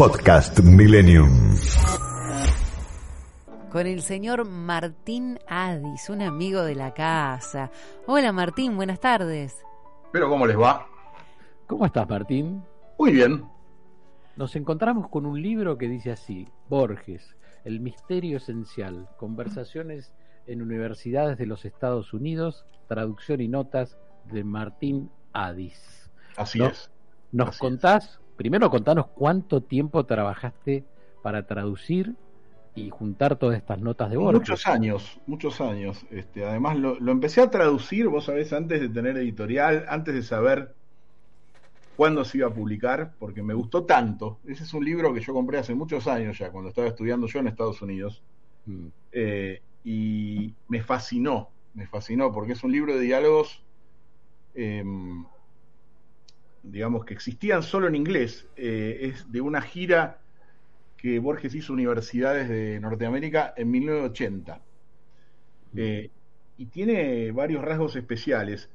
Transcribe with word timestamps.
Podcast 0.00 0.60
Millennium. 0.60 1.28
Con 3.70 3.86
el 3.86 4.00
señor 4.00 4.46
Martín 4.46 5.38
Adis, 5.46 6.08
un 6.08 6.22
amigo 6.22 6.62
de 6.62 6.74
la 6.74 6.94
casa. 6.94 7.70
Hola 8.06 8.32
Martín, 8.32 8.76
buenas 8.76 8.98
tardes. 8.98 9.62
Pero 10.10 10.30
¿cómo 10.30 10.46
les 10.46 10.58
va? 10.58 10.86
¿Cómo 11.66 11.84
estás, 11.84 12.08
Martín? 12.08 12.64
Muy 12.98 13.12
bien. 13.12 13.44
Nos 14.36 14.56
encontramos 14.56 15.10
con 15.10 15.26
un 15.26 15.42
libro 15.42 15.76
que 15.76 15.86
dice 15.86 16.12
así, 16.12 16.48
Borges, 16.70 17.36
El 17.64 17.80
misterio 17.80 18.38
esencial, 18.38 19.06
conversaciones 19.18 20.14
en 20.46 20.62
universidades 20.62 21.36
de 21.36 21.44
los 21.44 21.66
Estados 21.66 22.14
Unidos, 22.14 22.64
traducción 22.88 23.42
y 23.42 23.48
notas 23.48 23.98
de 24.32 24.44
Martín 24.44 25.10
Adis. 25.34 26.10
Así 26.38 26.58
¿No? 26.58 26.68
es. 26.68 26.90
¿Nos 27.32 27.50
Así 27.50 27.58
contás? 27.58 28.19
Primero 28.40 28.70
contanos 28.70 29.08
cuánto 29.08 29.60
tiempo 29.60 30.06
trabajaste 30.06 30.82
para 31.22 31.46
traducir 31.46 32.14
y 32.74 32.88
juntar 32.88 33.36
todas 33.36 33.58
estas 33.58 33.78
notas 33.78 34.08
de 34.08 34.16
Borges. 34.16 34.48
Muchos 34.48 34.66
años, 34.66 35.20
muchos 35.26 35.60
años. 35.60 36.06
Este, 36.10 36.46
además 36.46 36.78
lo, 36.78 36.98
lo 36.98 37.12
empecé 37.12 37.42
a 37.42 37.50
traducir, 37.50 38.08
vos 38.08 38.24
sabés, 38.24 38.54
antes 38.54 38.80
de 38.80 38.88
tener 38.88 39.18
editorial, 39.18 39.84
antes 39.90 40.14
de 40.14 40.22
saber 40.22 40.74
cuándo 41.98 42.24
se 42.24 42.38
iba 42.38 42.48
a 42.48 42.54
publicar, 42.54 43.12
porque 43.18 43.42
me 43.42 43.52
gustó 43.52 43.84
tanto. 43.84 44.38
Ese 44.46 44.62
es 44.64 44.72
un 44.72 44.86
libro 44.86 45.12
que 45.12 45.20
yo 45.20 45.34
compré 45.34 45.58
hace 45.58 45.74
muchos 45.74 46.06
años 46.06 46.38
ya, 46.38 46.50
cuando 46.50 46.70
estaba 46.70 46.88
estudiando 46.88 47.26
yo 47.26 47.40
en 47.40 47.48
Estados 47.48 47.82
Unidos. 47.82 48.22
Mm, 48.64 48.86
Eh, 49.12 49.60
y 49.84 50.54
me 50.66 50.82
fascinó, 50.82 51.50
me 51.74 51.86
fascinó, 51.86 52.32
porque 52.32 52.54
es 52.54 52.64
un 52.64 52.72
libro 52.72 52.94
de 52.94 53.00
diálogos, 53.00 53.62
eh, 54.54 54.82
digamos, 56.62 57.04
que 57.04 57.14
existían 57.14 57.62
solo 57.62 57.88
en 57.88 57.96
inglés. 57.96 58.46
Eh, 58.56 59.12
es 59.12 59.30
de 59.30 59.40
una 59.40 59.62
gira 59.62 60.20
que 60.96 61.18
Borges 61.18 61.54
hizo 61.54 61.72
universidades 61.72 62.48
de 62.48 62.78
Norteamérica 62.80 63.54
en 63.56 63.70
1980. 63.70 64.60
Eh, 65.76 66.10
y 66.58 66.66
tiene 66.66 67.32
varios 67.32 67.64
rasgos 67.64 67.96
especiales. 67.96 68.68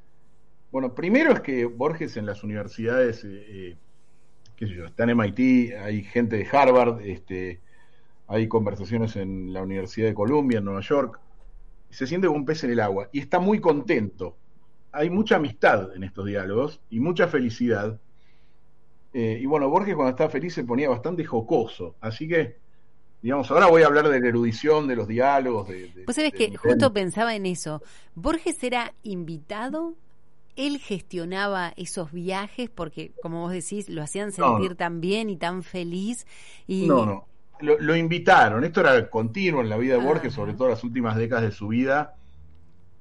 Bueno, 0.72 0.95
primero 0.95 1.31
es 1.31 1.42
que 1.42 1.66
Borges 1.66 2.17
en 2.17 2.25
las 2.25 2.44
universidades, 2.44 3.23
eh, 3.23 3.45
eh, 3.47 3.77
qué 4.55 4.67
sé 4.67 4.73
yo, 4.73 4.86
está 4.86 5.03
en 5.03 5.11
MIT, 5.11 5.75
hay 5.77 6.03
gente 6.03 6.38
de 6.38 6.47
Harvard, 6.52 7.02
este, 7.02 7.61
hay 8.27 8.47
conversaciones 8.47 9.16
en 9.17 9.53
la 9.53 9.61
Universidad 9.61 10.08
de 10.08 10.16
Columbia, 10.16 10.58
en 10.58 10.66
Nueva 10.66 10.81
York, 10.81 11.20
se 11.92 12.08
siente 12.08 12.25
como 12.27 12.39
un 12.39 12.45
pez 12.45 12.64
en 12.64 12.72
el 12.72 12.80
agua 12.80 13.08
y 13.11 13.20
está 13.20 13.39
muy 13.39 13.59
contento. 13.59 14.36
Hay 14.95 15.09
mucha 15.09 15.35
amistad 15.35 15.95
en 15.95 16.03
estos 16.03 16.25
diálogos 16.25 16.79
y 16.89 16.99
mucha 16.99 17.27
felicidad. 17.27 17.99
Eh, 19.13 19.39
y 19.41 19.45
bueno, 19.45 19.69
Borges 19.69 19.95
cuando 19.95 20.11
estaba 20.11 20.29
feliz 20.29 20.53
se 20.53 20.63
ponía 20.63 20.89
bastante 20.89 21.23
jocoso, 21.23 21.95
así 22.02 22.27
que, 22.27 22.57
digamos, 23.21 23.49
ahora 23.49 23.67
voy 23.67 23.83
a 23.83 23.87
hablar 23.87 24.09
de 24.09 24.19
la 24.19 24.27
erudición, 24.27 24.87
de 24.87 24.95
los 24.95 25.07
diálogos. 25.07 25.67
De, 25.69 25.87
de- 25.89 26.03
Vos 26.05 26.15
sabés 26.15 26.33
de 26.33 26.37
que 26.37 26.57
justo 26.57 26.91
pensaba 26.91 27.33
en 27.35 27.45
eso. 27.45 27.81
¿Borges 28.13 28.61
era 28.63 28.93
invitado? 29.03 29.93
¿Él 30.57 30.79
gestionaba 30.79 31.73
esos 31.75 32.11
viajes? 32.11 32.69
Porque, 32.69 33.11
como 33.21 33.41
vos 33.41 33.52
decís, 33.52 33.89
lo 33.89 34.02
hacían 34.02 34.31
sentir 34.31 34.71
no. 34.71 34.75
tan 34.75 35.02
bien 35.02 35.30
y 35.30 35.37
tan 35.37 35.63
feliz. 35.63 36.25
Y... 36.67 36.87
No, 36.87 37.05
no. 37.05 37.25
Lo, 37.61 37.80
lo 37.80 37.95
invitaron. 37.95 38.65
Esto 38.65 38.81
era 38.81 39.09
continuo 39.09 39.61
en 39.61 39.69
la 39.69 39.77
vida 39.77 39.95
de 39.95 40.02
Ah. 40.02 40.05
Borges, 40.05 40.33
sobre 40.33 40.53
todo 40.53 40.67
las 40.69 40.83
últimas 40.83 41.15
décadas 41.15 41.45
de 41.45 41.52
su 41.52 41.69
vida. 41.69 42.15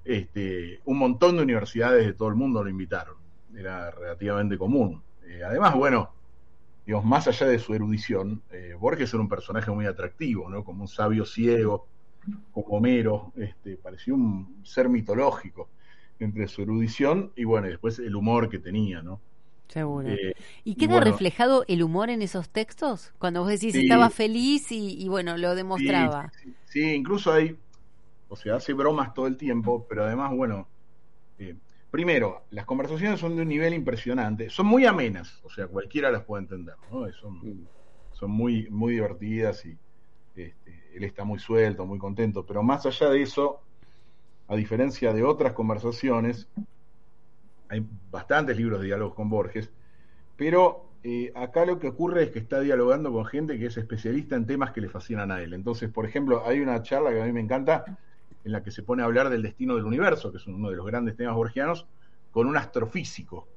Este, 0.04 0.80
un 0.84 0.98
montón 0.98 1.36
de 1.36 1.42
universidades 1.42 2.06
de 2.06 2.12
todo 2.14 2.28
el 2.28 2.34
mundo 2.34 2.62
lo 2.62 2.70
invitaron. 2.70 3.16
Era 3.56 3.90
relativamente 3.90 4.58
común. 4.58 5.02
Eh, 5.26 5.42
además, 5.44 5.74
bueno, 5.74 6.10
digamos, 6.86 7.06
más 7.06 7.28
allá 7.28 7.46
de 7.46 7.58
su 7.58 7.74
erudición, 7.74 8.42
eh, 8.50 8.74
Borges 8.78 9.12
era 9.14 9.22
un 9.22 9.28
personaje 9.28 9.70
muy 9.70 9.86
atractivo, 9.86 10.50
¿no? 10.50 10.64
Como 10.64 10.82
un 10.82 10.88
sabio 10.88 11.24
ciego, 11.24 11.86
como 12.52 12.66
Homero, 12.78 13.32
este, 13.36 13.76
parecía 13.76 14.14
un 14.14 14.60
ser 14.64 14.88
mitológico 14.88 15.68
entre 16.18 16.48
su 16.48 16.62
erudición 16.62 17.32
y 17.36 17.44
bueno, 17.44 17.66
y 17.66 17.70
después 17.70 17.98
el 17.98 18.14
humor 18.16 18.48
que 18.48 18.58
tenía, 18.58 19.02
¿no? 19.02 19.20
Seguro. 19.68 20.08
Eh, 20.08 20.34
¿Y 20.62 20.76
queda 20.76 20.96
bueno. 20.96 21.04
reflejado 21.10 21.64
el 21.68 21.82
humor 21.82 22.10
en 22.10 22.22
esos 22.22 22.50
textos? 22.50 23.12
Cuando 23.18 23.40
vos 23.40 23.48
decís 23.48 23.72
Sí. 23.72 23.80
estaba 23.80 24.10
feliz 24.10 24.70
y, 24.70 25.02
y 25.02 25.08
bueno, 25.08 25.36
lo 25.36 25.54
demostraba. 25.54 26.30
Sí, 26.34 26.38
sí, 26.44 26.50
sí. 26.50 26.56
Sí, 26.66 26.94
incluso 26.94 27.32
hay, 27.32 27.56
o 28.34 28.36
sea, 28.36 28.56
hace 28.56 28.72
bromas 28.72 29.14
todo 29.14 29.28
el 29.28 29.36
tiempo, 29.36 29.86
pero 29.88 30.02
además, 30.02 30.32
bueno, 30.34 30.66
eh, 31.38 31.54
primero, 31.88 32.42
las 32.50 32.66
conversaciones 32.66 33.20
son 33.20 33.36
de 33.36 33.42
un 33.42 33.48
nivel 33.48 33.72
impresionante, 33.74 34.50
son 34.50 34.66
muy 34.66 34.84
amenas, 34.86 35.40
o 35.44 35.50
sea, 35.50 35.68
cualquiera 35.68 36.10
las 36.10 36.24
puede 36.24 36.42
entender, 36.42 36.74
¿no? 36.90 37.10
Son, 37.12 37.34
mm. 37.34 37.66
son 38.10 38.32
muy, 38.32 38.68
muy 38.70 38.94
divertidas 38.94 39.64
y 39.66 39.78
este, 40.34 40.56
él 40.94 41.04
está 41.04 41.22
muy 41.22 41.38
suelto, 41.38 41.86
muy 41.86 42.00
contento, 42.00 42.44
pero 42.44 42.64
más 42.64 42.84
allá 42.86 43.08
de 43.08 43.22
eso, 43.22 43.60
a 44.48 44.56
diferencia 44.56 45.12
de 45.12 45.22
otras 45.22 45.52
conversaciones, 45.52 46.48
hay 47.68 47.86
bastantes 48.10 48.56
libros 48.56 48.80
de 48.80 48.86
diálogos 48.86 49.14
con 49.14 49.30
Borges, 49.30 49.70
pero 50.36 50.90
eh, 51.04 51.30
acá 51.36 51.64
lo 51.66 51.78
que 51.78 51.86
ocurre 51.86 52.24
es 52.24 52.30
que 52.30 52.40
está 52.40 52.58
dialogando 52.58 53.12
con 53.12 53.26
gente 53.26 53.60
que 53.60 53.66
es 53.66 53.76
especialista 53.76 54.34
en 54.34 54.46
temas 54.46 54.72
que 54.72 54.80
le 54.80 54.88
fascinan 54.88 55.30
a 55.30 55.40
él. 55.40 55.54
Entonces, 55.54 55.88
por 55.88 56.04
ejemplo, 56.04 56.44
hay 56.44 56.58
una 56.58 56.82
charla 56.82 57.10
que 57.10 57.22
a 57.22 57.26
mí 57.26 57.32
me 57.32 57.40
encanta 57.40 57.96
en 58.44 58.52
la 58.52 58.62
que 58.62 58.70
se 58.70 58.82
pone 58.82 59.02
a 59.02 59.06
hablar 59.06 59.30
del 59.30 59.42
destino 59.42 59.74
del 59.74 59.84
universo, 59.84 60.30
que 60.30 60.38
es 60.38 60.46
uno 60.46 60.70
de 60.70 60.76
los 60.76 60.86
grandes 60.86 61.16
temas 61.16 61.34
borgianos, 61.34 61.86
con 62.30 62.46
un 62.46 62.56
astrofísico. 62.56 63.48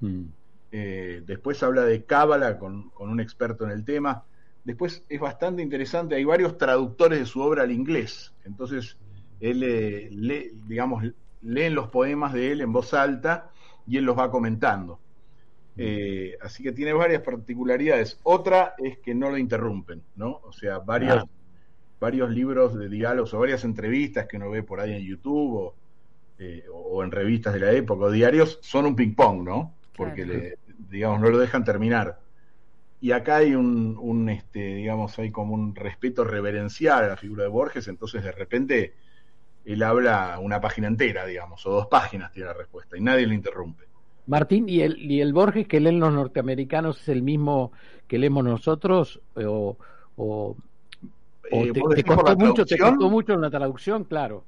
Mm. 0.00 0.24
Eh, 0.72 1.22
después 1.26 1.62
habla 1.62 1.84
de 1.84 2.04
Cábala 2.04 2.58
con, 2.58 2.90
con 2.90 3.10
un 3.10 3.20
experto 3.20 3.64
en 3.64 3.70
el 3.72 3.84
tema. 3.84 4.24
Después 4.64 5.04
es 5.08 5.20
bastante 5.20 5.62
interesante, 5.62 6.14
hay 6.14 6.24
varios 6.24 6.58
traductores 6.58 7.18
de 7.18 7.26
su 7.26 7.40
obra 7.40 7.64
al 7.64 7.72
inglés. 7.72 8.32
Entonces, 8.44 8.96
él 9.40 9.62
eh, 9.62 10.08
lee, 10.12 10.52
digamos, 10.68 11.02
leen 11.42 11.74
los 11.74 11.88
poemas 11.88 12.32
de 12.32 12.52
él 12.52 12.60
en 12.60 12.72
voz 12.72 12.94
alta 12.94 13.50
y 13.86 13.96
él 13.96 14.04
los 14.04 14.18
va 14.18 14.30
comentando. 14.30 15.00
Eh, 15.76 16.36
así 16.42 16.62
que 16.62 16.72
tiene 16.72 16.92
varias 16.92 17.22
particularidades. 17.22 18.20
Otra 18.22 18.74
es 18.76 18.98
que 18.98 19.14
no 19.14 19.30
lo 19.30 19.38
interrumpen, 19.38 20.02
¿no? 20.16 20.40
O 20.44 20.52
sea, 20.52 20.78
varios, 20.78 21.24
Ah. 21.24 21.26
Varios 22.00 22.30
libros 22.30 22.74
de 22.74 22.88
diálogos 22.88 23.34
o 23.34 23.38
varias 23.38 23.64
entrevistas 23.64 24.26
que 24.26 24.36
uno 24.38 24.50
ve 24.50 24.62
por 24.62 24.80
ahí 24.80 24.92
en 24.94 25.02
YouTube 25.02 25.54
o, 25.54 25.74
eh, 26.38 26.64
o 26.72 27.04
en 27.04 27.10
revistas 27.10 27.52
de 27.54 27.60
la 27.60 27.72
época 27.72 28.06
o 28.06 28.10
diarios 28.10 28.58
son 28.62 28.86
un 28.86 28.96
ping-pong, 28.96 29.42
¿no? 29.44 29.74
Porque, 29.94 30.24
Claro. 30.24 30.40
le, 30.40 30.58
digamos, 30.90 31.20
no 31.20 31.28
lo 31.28 31.38
dejan 31.38 31.64
terminar. 31.64 32.18
Y 33.02 33.12
acá 33.12 33.36
hay 33.36 33.54
un, 33.54 33.96
un, 33.98 34.28
este, 34.28 34.76
digamos, 34.76 35.18
hay 35.18 35.30
como 35.30 35.54
un 35.54 35.74
respeto 35.74 36.24
reverencial 36.24 37.04
a 37.04 37.08
la 37.08 37.16
figura 37.16 37.44
de 37.44 37.48
Borges, 37.50 37.88
entonces 37.88 38.22
de 38.22 38.32
repente 38.32 38.94
él 39.64 39.82
habla 39.82 40.38
una 40.40 40.60
página 40.60 40.88
entera, 40.88 41.26
digamos, 41.26 41.64
o 41.66 41.70
dos 41.70 41.86
páginas 41.86 42.32
tiene 42.32 42.48
la 42.48 42.54
respuesta, 42.54 42.96
y 42.96 43.00
nadie 43.00 43.26
lo 43.26 43.34
interrumpe. 43.34 43.84
Martín, 44.26 44.68
¿y 44.68 44.80
el, 44.82 44.98
¿y 44.98 45.20
el 45.20 45.32
Borges 45.32 45.66
que 45.66 45.80
leen 45.80 45.98
los 45.98 46.12
norteamericanos 46.12 47.00
es 47.00 47.08
el 47.08 47.22
mismo 47.22 47.72
que 48.06 48.18
leemos 48.18 48.44
nosotros? 48.44 49.20
¿O, 49.34 49.76
o, 50.16 50.56
o 50.56 50.56
Eh, 51.50 51.72
te, 51.72 51.82
¿vos 51.82 51.94
te 51.94 52.04
costó 52.04 52.34
mucho, 52.36 52.66
te 52.66 52.78
traducción? 52.78 52.78
costó 52.78 53.10
mucho 53.10 53.34
en 53.34 53.42
la 53.42 53.50
traducción? 53.50 54.04
Claro. 54.04 54.46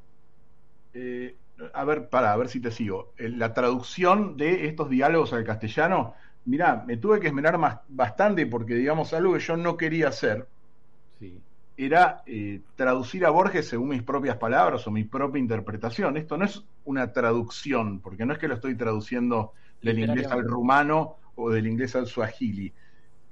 Eh, 0.93 1.39
a 1.75 1.85
ver, 1.85 2.09
para, 2.09 2.33
a 2.33 2.37
ver 2.37 2.49
si 2.49 2.61
te 2.61 2.71
sigo. 2.71 3.15
Eh, 3.19 3.29
La 3.31 3.55
traducción 3.55 4.37
de 4.37 4.67
estos 4.67 4.89
diálogos 4.91 5.33
al 5.33 5.45
castellano, 5.45 6.15
mirá, 6.45 6.83
me 6.87 6.97
tuve 6.99 7.21
que 7.21 7.29
esmerar 7.29 7.59
más, 7.59 7.81
bastante 7.89 8.47
porque, 8.47 8.75
digamos, 8.75 9.13
algo 9.13 9.35
que 9.35 9.41
yo 9.41 9.57
no 9.57 9.77
quería 9.77 10.09
hacer 10.09 10.49
Sí. 11.19 11.43
era 11.77 12.23
eh, 12.27 12.63
traducir 12.75 13.25
a 13.25 13.31
Borges 13.31 13.69
según 13.69 13.89
mis 13.91 14.03
propias 14.03 14.37
palabras 14.37 14.87
o 14.87 14.91
mi 14.91 15.05
propia 15.05 15.41
interpretación. 15.41 16.17
Esto 16.17 16.37
no 16.37 16.45
es 16.45 16.63
una 16.85 17.13
traducción, 17.13 18.01
porque 18.03 18.27
no 18.27 18.33
es 18.35 18.39
que 18.39 18.49
lo 18.49 18.55
estoy 18.55 18.77
traduciendo 18.77 19.53
del 19.81 19.99
inglés 19.99 20.27
al 20.31 20.45
rumano 20.45 21.17
o 21.35 21.51
del 21.51 21.67
inglés 21.67 21.97
al 21.97 22.07
suajili. 22.07 22.75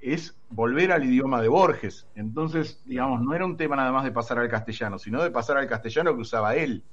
Es 0.01 0.35
volver 0.49 0.91
al 0.91 1.05
idioma 1.05 1.41
de 1.41 1.47
Borges. 1.47 2.07
Entonces, 2.15 2.81
digamos, 2.85 3.21
no 3.21 3.33
era 3.33 3.45
un 3.45 3.55
tema 3.55 3.75
nada 3.75 3.91
más 3.91 4.03
de 4.03 4.11
pasar 4.11 4.39
al 4.39 4.49
castellano, 4.49 4.97
sino 4.97 5.23
de 5.23 5.31
pasar 5.31 5.57
al 5.57 5.67
castellano 5.67 6.15
que 6.15 6.21
usaba 6.21 6.55
él. 6.55 6.83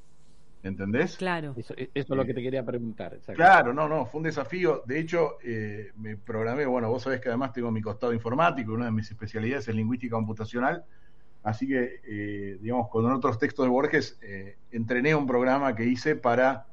¿Entendés? 0.62 1.16
Claro. 1.16 1.54
Eso, 1.56 1.74
eso 1.76 1.88
es 1.94 2.08
lo 2.08 2.24
que 2.24 2.34
te 2.34 2.42
quería 2.42 2.64
preguntar. 2.64 3.18
Claro, 3.34 3.72
no, 3.72 3.88
no, 3.88 4.06
fue 4.06 4.18
un 4.18 4.24
desafío. 4.24 4.82
De 4.86 4.98
hecho, 4.98 5.38
eh, 5.42 5.92
me 5.96 6.16
programé, 6.16 6.66
bueno, 6.66 6.90
vos 6.90 7.02
sabés 7.02 7.20
que 7.20 7.28
además 7.28 7.52
tengo 7.52 7.70
mi 7.70 7.80
costado 7.80 8.12
informático, 8.12 8.72
una 8.72 8.86
de 8.86 8.90
mis 8.90 9.10
especialidades 9.10 9.68
es 9.68 9.74
lingüística 9.74 10.16
computacional, 10.16 10.84
así 11.44 11.68
que, 11.68 12.00
eh, 12.04 12.58
digamos, 12.60 12.88
con 12.88 13.10
otros 13.10 13.38
textos 13.38 13.64
de 13.64 13.70
Borges, 13.70 14.18
eh, 14.20 14.56
entrené 14.72 15.14
un 15.14 15.26
programa 15.26 15.74
que 15.76 15.84
hice 15.84 16.16
para 16.16 16.66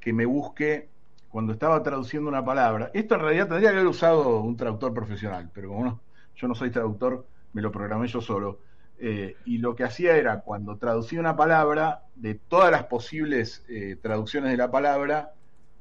que 0.00 0.12
me 0.14 0.24
busque 0.24 0.88
cuando 1.30 1.52
estaba 1.52 1.82
traduciendo 1.82 2.28
una 2.28 2.44
palabra. 2.44 2.90
Esto 2.92 3.14
en 3.14 3.20
realidad 3.22 3.48
tendría 3.48 3.70
que 3.70 3.76
haber 3.76 3.86
usado 3.88 4.40
un 4.40 4.56
traductor 4.56 4.92
profesional, 4.92 5.50
pero 5.54 5.68
como 5.68 5.84
no, 5.84 6.00
yo 6.36 6.48
no 6.48 6.54
soy 6.54 6.70
traductor, 6.70 7.26
me 7.52 7.62
lo 7.62 7.70
programé 7.70 8.08
yo 8.08 8.20
solo. 8.20 8.58
Eh, 8.98 9.36
y 9.46 9.58
lo 9.58 9.74
que 9.74 9.84
hacía 9.84 10.16
era, 10.16 10.40
cuando 10.40 10.76
traducía 10.76 11.20
una 11.20 11.36
palabra, 11.36 12.02
de 12.16 12.34
todas 12.34 12.70
las 12.70 12.84
posibles 12.84 13.64
eh, 13.68 13.96
traducciones 14.02 14.50
de 14.50 14.56
la 14.58 14.70
palabra, 14.70 15.32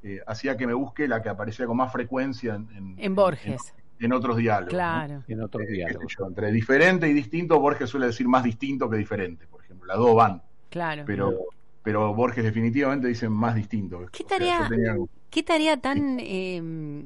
eh, 0.03 0.21
hacía 0.25 0.55
que 0.55 0.65
me 0.67 0.73
busque 0.73 1.07
la 1.07 1.21
que 1.21 1.27
aparecía 1.29 1.65
con 1.65 1.75
más 1.77 1.91
frecuencia 1.91 2.55
en, 2.55 2.69
en- 2.75 2.95
En 2.97 3.15
Borges. 3.15 3.73
en 3.99 4.13
otros 4.13 4.37
diálogos. 4.37 4.73
Claro. 4.73 5.23
En 5.27 5.41
otros 5.41 5.67
diálogos. 5.67 6.15
yo, 6.17 6.27
entre 6.27 6.51
diferente 6.53 7.09
y 7.09 7.13
distinto, 7.13 7.59
Borges 7.59 7.89
suele 7.89 8.05
decir 8.05 8.27
más 8.27 8.43
distinto 8.43 8.89
que 8.89 8.95
diferente, 8.97 9.45
por 9.47 9.61
ejemplo. 9.63 9.87
Las 9.87 9.97
dos 9.97 10.15
van, 10.15 10.41
Claro. 10.69 11.03
pero, 11.05 11.33
pero 11.83 12.13
Borges 12.13 12.43
definitivamente 12.45 13.07
dice 13.09 13.27
más 13.27 13.55
distinto. 13.55 14.05
¿Qué 14.13 14.23
O 14.23 14.27
sea, 14.29 14.37
tarea- 14.37 14.69
¿Qué 15.29 15.43
tarea 15.43 15.77
tan... 15.77 16.17
eh, 16.19 17.05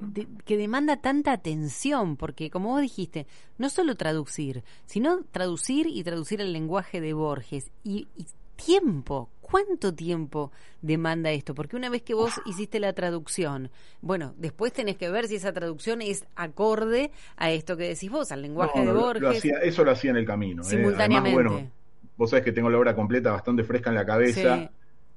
de- 0.00 0.26
que 0.44 0.56
demanda 0.56 0.96
tanta 0.96 1.32
atención? 1.32 2.16
Porque, 2.16 2.50
como 2.50 2.70
vos 2.70 2.80
dijiste, 2.80 3.26
no 3.58 3.68
solo 3.68 3.96
traducir, 3.96 4.64
sino 4.86 5.22
traducir 5.30 5.86
y 5.86 6.02
traducir 6.02 6.40
el 6.40 6.52
lenguaje 6.52 7.00
de 7.00 7.12
Borges. 7.12 7.70
Y, 7.84 8.08
y 8.16 8.26
tiempo. 8.56 9.30
¿Cuánto 9.40 9.92
tiempo 9.94 10.52
demanda 10.80 11.32
esto? 11.32 11.54
Porque 11.56 11.74
una 11.76 11.88
vez 11.88 12.02
que 12.02 12.14
vos 12.14 12.32
hiciste 12.46 12.78
la 12.78 12.92
traducción, 12.92 13.68
bueno, 14.00 14.32
después 14.36 14.72
tenés 14.72 14.96
que 14.96 15.10
ver 15.10 15.26
si 15.26 15.34
esa 15.36 15.52
traducción 15.52 16.02
es 16.02 16.24
acorde 16.36 17.10
a 17.36 17.50
esto 17.50 17.76
que 17.76 17.88
decís 17.88 18.08
vos, 18.12 18.30
al 18.30 18.42
lenguaje 18.42 18.78
No, 18.78 18.86
de 18.86 18.92
no, 18.92 19.00
Borges, 19.00 19.22
lo 19.22 19.30
hacía- 19.30 19.58
eso 19.64 19.82
lo 19.82 19.90
hacía 19.90 20.10
en 20.12 20.18
el 20.18 20.24
camino. 20.24 20.62
eh. 20.62 20.66
simultáneamente. 20.66 21.36
Además, 21.40 21.52
bueno, 21.62 21.70
vos 22.16 22.30
sabés 22.30 22.44
que 22.44 22.52
tengo 22.52 22.70
la 22.70 22.78
obra 22.78 22.94
completa 22.94 23.32
bastante 23.32 23.64
fresca 23.64 23.90
en 23.90 23.96
la 23.96 24.06
cabeza. 24.06 24.56
Sí. 24.58 24.68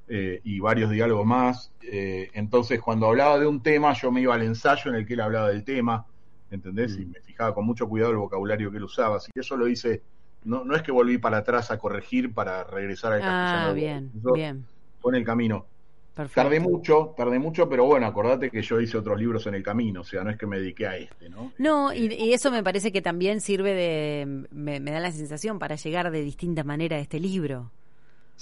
Eh, 0.07 0.41
y 0.43 0.59
varios 0.59 0.91
diálogos 0.91 1.25
más. 1.25 1.71
eh, 1.81 2.29
entonces, 2.33 2.81
cuando 2.81 3.07
hablaba 3.07 3.39
de 3.39 3.47
un 3.47 3.61
tema, 3.61 3.93
yo 3.93 4.11
me 4.11 4.21
iba 4.21 4.35
al 4.35 4.43
ensayo 4.43 4.91
en 4.91 4.97
el 4.97 5.05
que 5.05 5.13
él 5.13 5.21
hablaba 5.21 5.49
del 5.49 5.63
tema, 5.63 6.05
¿entendés? 6.51 6.97
Mm. 6.97 7.01
Y 7.01 7.05
me 7.05 7.19
fijaba 7.21 7.53
con 7.53 7.65
mucho 7.65 7.87
cuidado 7.87 8.11
el 8.11 8.17
vocabulario 8.17 8.69
que 8.71 8.77
él 8.77 8.83
usaba. 8.83 9.17
Así 9.17 9.31
que 9.33 9.41
eso 9.41 9.55
lo 9.57 9.67
hice, 9.67 10.01
no, 10.43 10.63
no 10.65 10.75
es 10.75 10.81
que 10.81 10.91
volví 10.91 11.17
para 11.17 11.37
atrás 11.37 11.71
a 11.71 11.77
corregir 11.79 12.33
para 12.33 12.63
regresar 12.65 13.13
al 13.13 13.21
castellano. 13.21 13.69
Ah, 13.69 13.73
bien, 13.73 14.11
Eso 14.17 14.33
bien. 14.33 14.65
Fue 15.01 15.11
en 15.13 15.17
el 15.19 15.25
camino. 15.25 15.65
Perfecto. 16.13 16.41
Tardé 16.43 16.59
mucho, 16.59 17.13
tardé 17.17 17.39
mucho, 17.39 17.67
pero 17.67 17.85
bueno, 17.85 18.05
acordate 18.05 18.51
que 18.51 18.61
yo 18.61 18.79
hice 18.79 18.97
otros 18.99 19.19
libros 19.19 19.47
en 19.47 19.55
el 19.55 19.63
camino, 19.63 20.01
o 20.01 20.03
sea, 20.03 20.23
no 20.23 20.29
es 20.29 20.37
que 20.37 20.45
me 20.45 20.59
dediqué 20.59 20.85
a 20.85 20.95
este, 20.95 21.27
¿no? 21.27 21.51
No, 21.57 21.91
y, 21.91 22.05
Eh, 22.05 22.25
y 22.25 22.33
eso 22.33 22.51
me 22.51 22.61
parece 22.61 22.91
que 22.91 23.01
también 23.01 23.41
sirve 23.41 23.73
de, 23.73 24.45
me, 24.51 24.79
me 24.79 24.91
da 24.91 24.99
la 24.99 25.11
sensación, 25.11 25.57
para 25.57 25.75
llegar 25.75 26.11
de 26.11 26.21
distinta 26.21 26.63
manera 26.63 26.97
a 26.97 26.99
este 26.99 27.19
libro. 27.19 27.71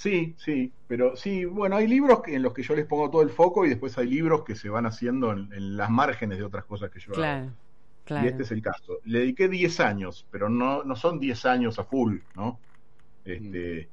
Sí, 0.04 0.36
sí, 0.40 0.74
pero 0.88 1.16
sí, 1.16 1.46
bueno, 1.46 1.76
hay 1.76 1.88
libros 1.88 2.22
que- 2.24 2.34
en 2.36 2.42
los 2.42 2.54
que 2.54 2.64
yo 2.64 2.76
les 2.76 2.88
pongo 2.88 3.10
todo 3.12 3.22
el 3.22 3.30
foco 3.30 3.66
y 3.66 3.70
después 3.70 3.98
hay 4.00 4.08
libros 4.08 4.44
que 4.44 4.56
se 4.56 4.68
van 4.70 4.86
haciendo 4.88 5.32
en, 5.32 5.52
en 5.54 5.78
las 5.78 5.90
márgenes 5.92 6.40
de 6.40 6.44
otras 6.46 6.66
cosas 6.66 6.90
que 6.90 7.00
yo 7.00 7.14
hago. 7.14 7.22
Claro, 7.22 7.58
claro. 8.04 8.26
Y 8.26 8.28
este 8.30 8.44
es 8.44 8.52
el 8.52 8.62
caso. 8.62 9.00
Le 9.06 9.20
dediqué 9.20 9.48
10 9.50 9.80
años, 9.80 10.28
pero 10.32 10.50
no, 10.50 10.84
no 10.84 10.96
son 10.96 11.20
10 11.20 11.46
años 11.46 11.80
a 11.80 11.86
full, 11.86 12.20
¿no? 12.36 12.64
Este, 13.26 13.92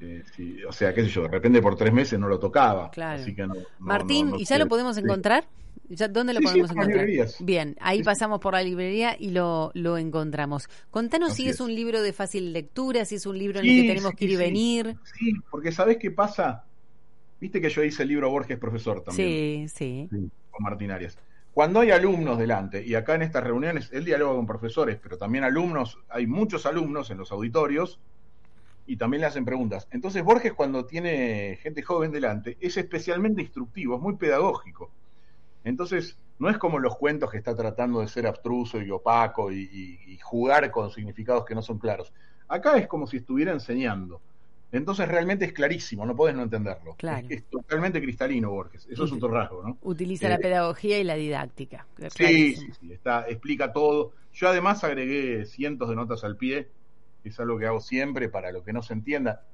eh, 0.00 0.22
sí, 0.36 0.62
o 0.64 0.72
sea, 0.72 0.92
qué 0.94 1.02
sé 1.02 1.08
yo, 1.08 1.22
de 1.22 1.28
repente 1.28 1.60
por 1.62 1.76
tres 1.76 1.92
meses 1.92 2.18
no 2.18 2.28
lo 2.28 2.38
tocaba. 2.38 2.90
Claro. 2.90 3.22
Así 3.22 3.34
que 3.34 3.46
no, 3.46 3.54
no- 3.54 3.60
Martín, 3.78 4.30
no- 4.30 4.36
¿y 4.36 4.40
ya 4.44 4.56
sé. 4.56 4.58
lo 4.58 4.66
podemos 4.68 4.96
encontrar? 4.96 5.44
¿Ya, 5.88 6.08
¿Dónde 6.08 6.32
lo 6.34 6.40
Sí, 6.40 6.46
podemos 6.46 6.70
encontrar? 6.72 6.96
librerías. 6.98 7.36
Bien, 7.44 7.76
ahí 7.80 8.02
pasamos 8.02 8.40
por 8.40 8.54
la 8.54 8.62
librería 8.62 9.16
y 9.18 9.30
lo, 9.30 9.70
lo 9.74 9.96
encontramos. 9.98 10.68
Contanos 10.90 11.30
Así 11.32 11.44
si 11.44 11.48
es, 11.48 11.54
es. 11.56 11.60
un 11.60 11.72
libro 11.74 12.02
de 12.02 12.12
fácil 12.12 12.52
lectura, 12.52 13.04
si 13.04 13.14
es 13.16 13.26
un 13.26 13.38
libro 13.38 13.60
en 13.60 13.66
el 13.66 13.82
que 13.82 13.88
tenemos 13.88 14.12
que 14.14 14.24
ir 14.24 14.30
y 14.32 14.36
venir. 14.36 14.96
Sí, 15.16 15.32
porque 15.50 15.70
¿sabés 15.70 15.98
qué 15.98 16.10
pasa? 16.10 16.64
Viste 17.40 17.60
que 17.60 17.70
yo 17.70 17.84
hice 17.84 18.02
el 18.02 18.08
libro 18.08 18.30
Borges 18.30 18.58
Profesor 18.58 19.02
también. 19.02 19.68
Sí, 19.68 20.08
sí. 20.10 20.30
con 20.50 20.62
Martín 20.64 20.90
Arias. 20.90 21.16
Cuando 21.52 21.80
hay 21.80 21.90
alumnos 21.90 22.38
delante, 22.38 22.84
y 22.84 22.94
acá 22.96 23.14
en 23.14 23.22
estas 23.22 23.44
reuniones 23.44 23.88
él 23.92 24.04
dialoga 24.04 24.34
con 24.36 24.46
profesores, 24.46 24.98
pero 25.00 25.16
también 25.16 25.44
alumnos, 25.44 25.98
hay 26.08 26.26
muchos 26.26 26.66
alumnos 26.66 27.10
en 27.10 27.18
los 27.18 27.30
auditorios 27.32 27.98
y 28.86 28.96
también 28.96 29.20
le 29.22 29.26
hacen 29.26 29.44
preguntas. 29.44 29.88
Entonces 29.90 30.22
Borges 30.24 30.52
cuando 30.54 30.86
tiene 30.86 31.58
gente 31.62 31.82
joven 31.82 32.12
delante 32.12 32.56
es 32.60 32.76
especialmente 32.76 33.42
instructivo, 33.42 33.96
es 33.96 34.02
muy 34.02 34.16
pedagógico. 34.16 34.92
Entonces 35.64 36.16
no 36.38 36.50
es 36.50 36.58
como 36.58 36.78
los 36.78 36.96
cuentos 36.96 37.30
que 37.30 37.38
está 37.38 37.54
tratando 37.56 38.00
de 38.00 38.08
ser 38.08 38.26
abstruso 38.26 38.80
y 38.80 38.90
opaco 38.90 39.50
y, 39.50 39.62
y- 39.72 40.12
y 40.14 40.18
jugar 40.18 40.70
con 40.70 40.90
significados 40.90 41.44
que 41.44 41.54
no 41.54 41.62
son 41.62 41.78
claros. 41.78 42.12
Acá 42.48 42.76
es 42.76 42.86
como 42.86 43.06
si 43.06 43.18
estuviera 43.18 43.52
enseñando. 43.52 44.20
Entonces 44.72 45.08
realmente 45.08 45.44
es 45.46 45.52
clarísimo, 45.52 46.04
no 46.04 46.14
podés 46.14 46.34
no 46.34 46.42
entenderlo. 46.42 46.94
Claro. 46.96 47.26
Es, 47.30 47.38
es 47.38 47.44
totalmente 47.48 48.00
cristalino 48.02 48.50
Borges, 48.50 48.86
eso 48.90 49.04
es 49.04 49.12
otro 49.12 49.28
rasgo, 49.28 49.62
¿no? 49.62 49.78
Utiliza 49.82 50.26
Eh, 50.26 50.30
la 50.30 50.38
pedagogía 50.38 50.98
y 50.98 51.04
la 51.04 51.14
didáctica. 51.14 51.86
Sí, 52.16 52.54
sí, 52.54 52.68
sí, 52.80 52.92
está, 52.92 53.26
explica 53.28 53.72
todo. 53.72 54.12
Yo 54.32 54.48
además 54.48 54.84
agregué 54.84 55.46
cientos 55.46 55.88
de 55.88 55.94
notas 55.96 56.24
al 56.24 56.36
pie, 56.36 56.68
es 57.28 57.40
algo 57.40 57.58
que 57.58 57.66
hago 57.66 57.80
siempre 57.80 58.28
para 58.28 58.52
lo 58.52 58.62
que 58.64 58.72
no 58.72 58.82
se 58.82 58.92
entienda. 58.94 59.46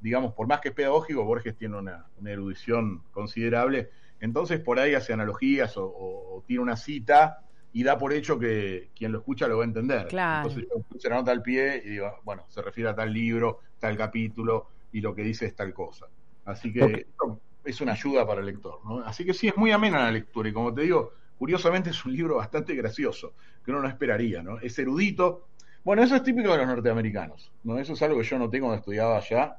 Digamos, 0.00 0.32
por 0.34 0.46
más 0.46 0.60
que 0.60 0.68
es 0.70 0.74
pedagógico, 0.74 1.24
Borges 1.24 1.56
tiene 1.56 1.76
una, 1.76 2.06
una 2.16 2.30
erudición 2.30 3.04
considerable, 3.10 3.90
entonces 4.18 4.60
por 4.60 4.78
ahí 4.78 4.94
hace 4.94 5.12
analogías 5.12 5.76
o, 5.76 5.84
o- 5.86 6.38
o 6.38 6.42
tiene 6.42 6.62
una 6.62 6.76
cita 6.76 7.38
y 7.72 7.82
da 7.84 7.98
por 7.98 8.12
hecho 8.12 8.38
que 8.38 8.90
quien 8.96 9.12
lo 9.12 9.18
escucha 9.18 9.46
lo 9.46 9.58
va 9.58 9.64
a 9.64 9.66
entender. 9.66 10.08
Claro. 10.08 10.48
Entonces 10.48 10.68
yo 10.74 10.82
puse 10.82 11.08
la 11.08 11.16
nota 11.16 11.30
al 11.32 11.42
pie 11.42 11.82
y 11.84 11.90
digo, 11.90 12.10
bueno, 12.24 12.46
se 12.48 12.62
refiere 12.62 12.90
a 12.90 12.94
tal 12.94 13.12
libro, 13.12 13.60
tal 13.78 13.96
capítulo 13.96 14.68
y 14.92 15.00
lo 15.00 15.14
que 15.14 15.22
dice 15.22 15.46
es 15.46 15.54
tal 15.54 15.72
cosa. 15.74 16.06
Así 16.44 16.72
que 16.72 17.06
esto 17.08 17.40
es 17.64 17.80
una 17.80 17.92
ayuda 17.92 18.26
para 18.26 18.40
el 18.40 18.46
lector. 18.46 18.80
¿no? 18.84 19.00
Así 19.04 19.24
que 19.24 19.34
sí, 19.34 19.48
es 19.48 19.56
muy 19.56 19.70
amena 19.70 19.98
la 20.00 20.10
lectura 20.10 20.48
y 20.48 20.52
como 20.52 20.72
te 20.74 20.82
digo, 20.82 21.12
curiosamente 21.36 21.90
es 21.90 22.04
un 22.04 22.12
libro 22.12 22.36
bastante 22.36 22.74
gracioso, 22.74 23.34
que 23.62 23.70
uno 23.70 23.80
no 23.82 23.88
esperaría, 23.88 24.42
¿no? 24.42 24.58
Es 24.58 24.78
erudito. 24.78 25.49
Bueno, 25.82 26.02
eso 26.02 26.16
es 26.16 26.22
típico 26.22 26.52
de 26.52 26.58
los 26.58 26.66
norteamericanos, 26.66 27.52
¿no? 27.62 27.78
Eso 27.78 27.94
es 27.94 28.02
algo 28.02 28.18
que 28.18 28.24
yo 28.24 28.38
noté 28.38 28.60
cuando 28.60 28.76
estudiaba 28.78 29.16
allá. 29.16 29.56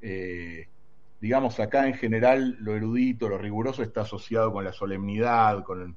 Eh, 0.00 0.68
digamos, 1.20 1.60
acá 1.60 1.86
en 1.88 1.94
general 1.94 2.56
lo 2.60 2.76
erudito, 2.76 3.28
lo 3.28 3.38
riguroso 3.38 3.82
está 3.82 4.02
asociado 4.02 4.52
con 4.52 4.64
la 4.64 4.72
solemnidad, 4.72 5.64
con, 5.64 5.82
el- 5.82 5.96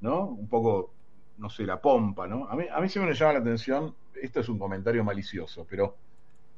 ¿no? 0.00 0.26
Un 0.28 0.48
poco, 0.48 0.96
no 1.36 1.50
sé, 1.50 1.64
la 1.66 1.80
pompa, 1.80 2.28
¿no? 2.28 2.48
A 2.48 2.56
mí, 2.56 2.66
a 2.72 2.80
mí 2.80 2.88
siempre 2.88 3.12
me 3.12 3.18
llama 3.18 3.34
la 3.34 3.40
atención, 3.40 3.96
esto 4.14 4.40
es 4.40 4.48
un 4.50 4.58
comentario 4.58 5.04
malicioso, 5.04 5.66
pero 5.68 6.00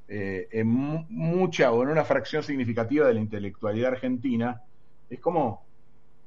eh, 0.08 0.48
en 0.52 0.68
mu- 0.68 1.06
mucha 1.10 1.72
o 1.72 1.82
en 1.82 1.90
una 1.90 2.04
fracción 2.04 2.42
significativa 2.42 3.06
de 3.08 3.14
la 3.14 3.20
intelectualidad 3.20 3.92
argentina, 3.92 4.62
es 5.08 5.20
como 5.20 5.68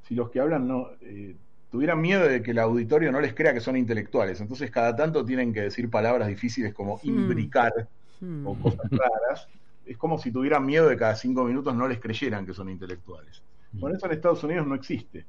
si 0.02 0.16
los 0.16 0.30
que 0.32 0.40
hablan 0.42 0.68
no 0.68 0.90
eh, 1.02 1.38
tuvieran 1.76 2.00
miedo 2.00 2.26
de 2.26 2.42
que 2.42 2.52
el 2.52 2.60
auditorio 2.60 3.12
no 3.12 3.20
les 3.20 3.34
crea 3.34 3.54
que 3.54 3.60
son 3.60 3.76
intelectuales. 3.76 4.40
Entonces 4.40 4.72
cada 4.72 4.96
tanto 4.96 5.26
tienen 5.26 5.54
que 5.54 5.62
decir 5.62 5.90
palabras 5.90 6.30
difíciles 6.30 6.74
como 6.74 6.98
Hmm. 7.04 7.10
imbricar 7.10 7.74
Hmm. 8.22 8.48
o 8.48 8.56
cosas 8.58 8.90
raras. 8.90 9.48
Es 9.86 9.98
como 9.98 10.18
si 10.18 10.32
tuvieran 10.32 10.66
miedo 10.66 10.88
de 10.88 10.96
cada 10.96 11.16
cinco 11.16 11.44
minutos 11.44 11.76
no 11.76 11.86
les 11.88 12.00
creyeran 12.00 12.46
que 12.46 12.54
son 12.54 12.70
intelectuales. 12.70 13.42
Bueno, 13.74 13.98
eso 13.98 14.06
en 14.06 14.14
Estados 14.14 14.42
Unidos 14.46 14.66
no 14.66 14.74
existe. 14.76 15.26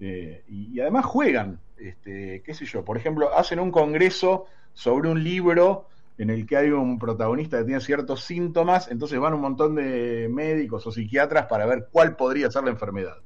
Eh, 0.00 0.42
y, 0.48 0.74
y 0.74 0.80
además 0.80 1.04
juegan, 1.04 1.60
este, 1.76 2.42
qué 2.44 2.52
sé 2.52 2.66
yo, 2.66 2.84
por 2.84 2.96
ejemplo, 2.96 3.32
hacen 3.38 3.60
un 3.60 3.70
congreso 3.70 4.46
sobre 4.74 5.08
un 5.08 5.22
libro 5.22 5.86
en 6.18 6.30
el 6.30 6.46
que 6.46 6.56
hay 6.56 6.70
un 6.70 6.98
protagonista 6.98 7.58
que 7.58 7.64
tiene 7.64 7.80
ciertos 7.80 8.22
síntomas, 8.24 8.90
entonces 8.90 9.18
van 9.20 9.34
un 9.34 9.40
montón 9.40 9.76
de 9.76 10.28
médicos 10.30 10.84
o 10.86 10.90
psiquiatras 10.90 11.46
para 11.46 11.64
ver 11.64 11.88
cuál 11.92 12.16
podría 12.16 12.50
ser 12.50 12.64
la 12.64 12.70
enfermedad. 12.70 13.18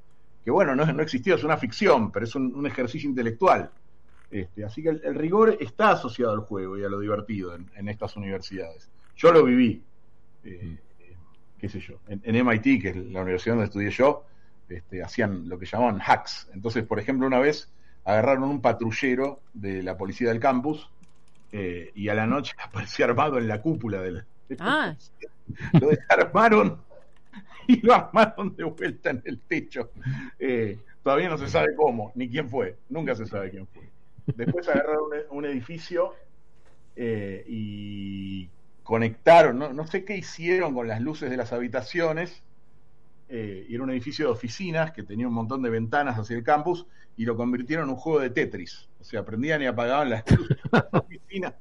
Que 0.44 0.50
bueno, 0.50 0.75
no, 0.75 0.85
no 0.87 1.02
existió, 1.02 1.35
es 1.35 1.44
una 1.44 1.56
ficción, 1.56 2.11
pero 2.11 2.25
es 2.25 2.35
un, 2.35 2.54
un 2.54 2.66
ejercicio 2.66 3.09
intelectual. 3.09 3.70
Este, 4.30 4.64
así 4.64 4.82
que 4.82 4.90
el, 4.90 5.00
el 5.04 5.14
rigor 5.14 5.56
está 5.61 5.90
asociado 5.90 6.32
al 6.32 6.40
juego 6.40 6.78
y 6.78 6.85
a 6.85 6.88
lo 6.88 7.00
divertido 7.00 7.54
en, 7.54 7.68
en 7.75 7.88
estas 7.88 8.16
universidades. 8.16 8.88
Yo 9.16 9.32
lo 9.32 9.44
viví, 9.44 9.82
eh, 10.44 10.78
eh, 11.00 11.16
qué 11.59 11.68
sé 11.68 11.80
yo, 11.80 11.97
en, 12.09 12.23
en 12.25 12.47
MIT, 12.47 12.80
que 12.80 12.88
es 12.90 12.97
la 12.97 13.23
universidad 13.23 13.56
donde 13.56 13.66
estudié 13.66 13.90
yo, 13.90 14.25
este, 14.68 15.02
hacían 15.02 15.49
lo 15.49 15.59
que 15.59 15.66
llamaban 15.66 16.00
hacks. 16.00 16.49
Entonces, 16.54 16.85
por 16.85 17.00
ejemplo, 17.00 17.26
una 17.26 17.40
vez 17.40 17.73
agarraron 18.04 18.44
un 18.44 18.61
patrullero 18.61 19.40
de 19.52 19.82
la 19.82 19.97
policía 19.97 20.28
del 20.28 20.40
campus 20.40 20.88
eh, 21.52 21.90
y 21.94 22.09
a 22.09 22.14
la 22.14 22.26
noche 22.26 22.54
apareció 22.64 23.04
armado 23.04 23.38
en 23.38 23.49
la 23.49 23.61
cúpula 23.61 24.00
del. 24.00 24.25
Ah. 24.59 24.94
Lo 25.80 25.88
desarmaron 25.88 26.80
y 27.67 27.81
lo 27.85 27.95
armaron 27.95 28.55
de 28.57 28.64
vuelta 28.64 29.11
en 29.11 29.23
el 29.25 29.40
techo. 29.40 29.90
Eh, 30.38 30.79
todavía 31.02 31.29
no 31.29 31.38
se 31.38 31.49
sabe 31.49 31.75
cómo, 31.75 32.12
ni 32.14 32.29
quién 32.29 32.49
fue. 32.49 32.76
Nunca 32.88 33.14
se 33.14 33.26
sabe 33.26 33.50
quién 33.50 33.67
fue. 33.67 33.88
Después 34.26 34.69
agarraron 34.69 35.11
un, 35.31 35.45
edificio 35.45 36.14
eh, 36.97 37.45
y 37.49 38.49
conectaron, 38.83 39.59
no, 39.59 39.73
no 39.73 39.87
sé 39.87 40.05
qué 40.05 40.17
hicieron 40.17 40.75
con 40.75 40.87
las 40.87 41.00
luces 41.00 41.31
de 41.31 41.37
las 41.37 41.52
habitaciones 41.52 42.43
eh, 43.33 43.64
era 43.71 43.85
un 43.85 43.90
edificio 43.90 44.26
de 44.26 44.33
oficinas 44.33 44.90
que 44.90 45.05
tenía 45.05 45.29
un 45.29 45.35
montón 45.35 45.62
de 45.62 45.71
ventanas 45.71 46.19
hacia 46.19 46.37
el 46.37 46.43
campus 46.43 46.85
y 47.17 47.25
lo 47.25 47.37
convirtieron 47.37 47.85
en 47.85 47.90
un 47.90 47.97
juego 47.97 48.19
de 48.19 48.31
Tetris. 48.31 48.88
O 49.00 49.05
sea, 49.05 49.25
prendían 49.25 49.62
y 49.62 49.67
apagaban 49.67 50.11
las 50.11 50.29
luces 50.29 50.57
de 50.64 50.71
la 50.73 50.88
oficina 50.99 51.55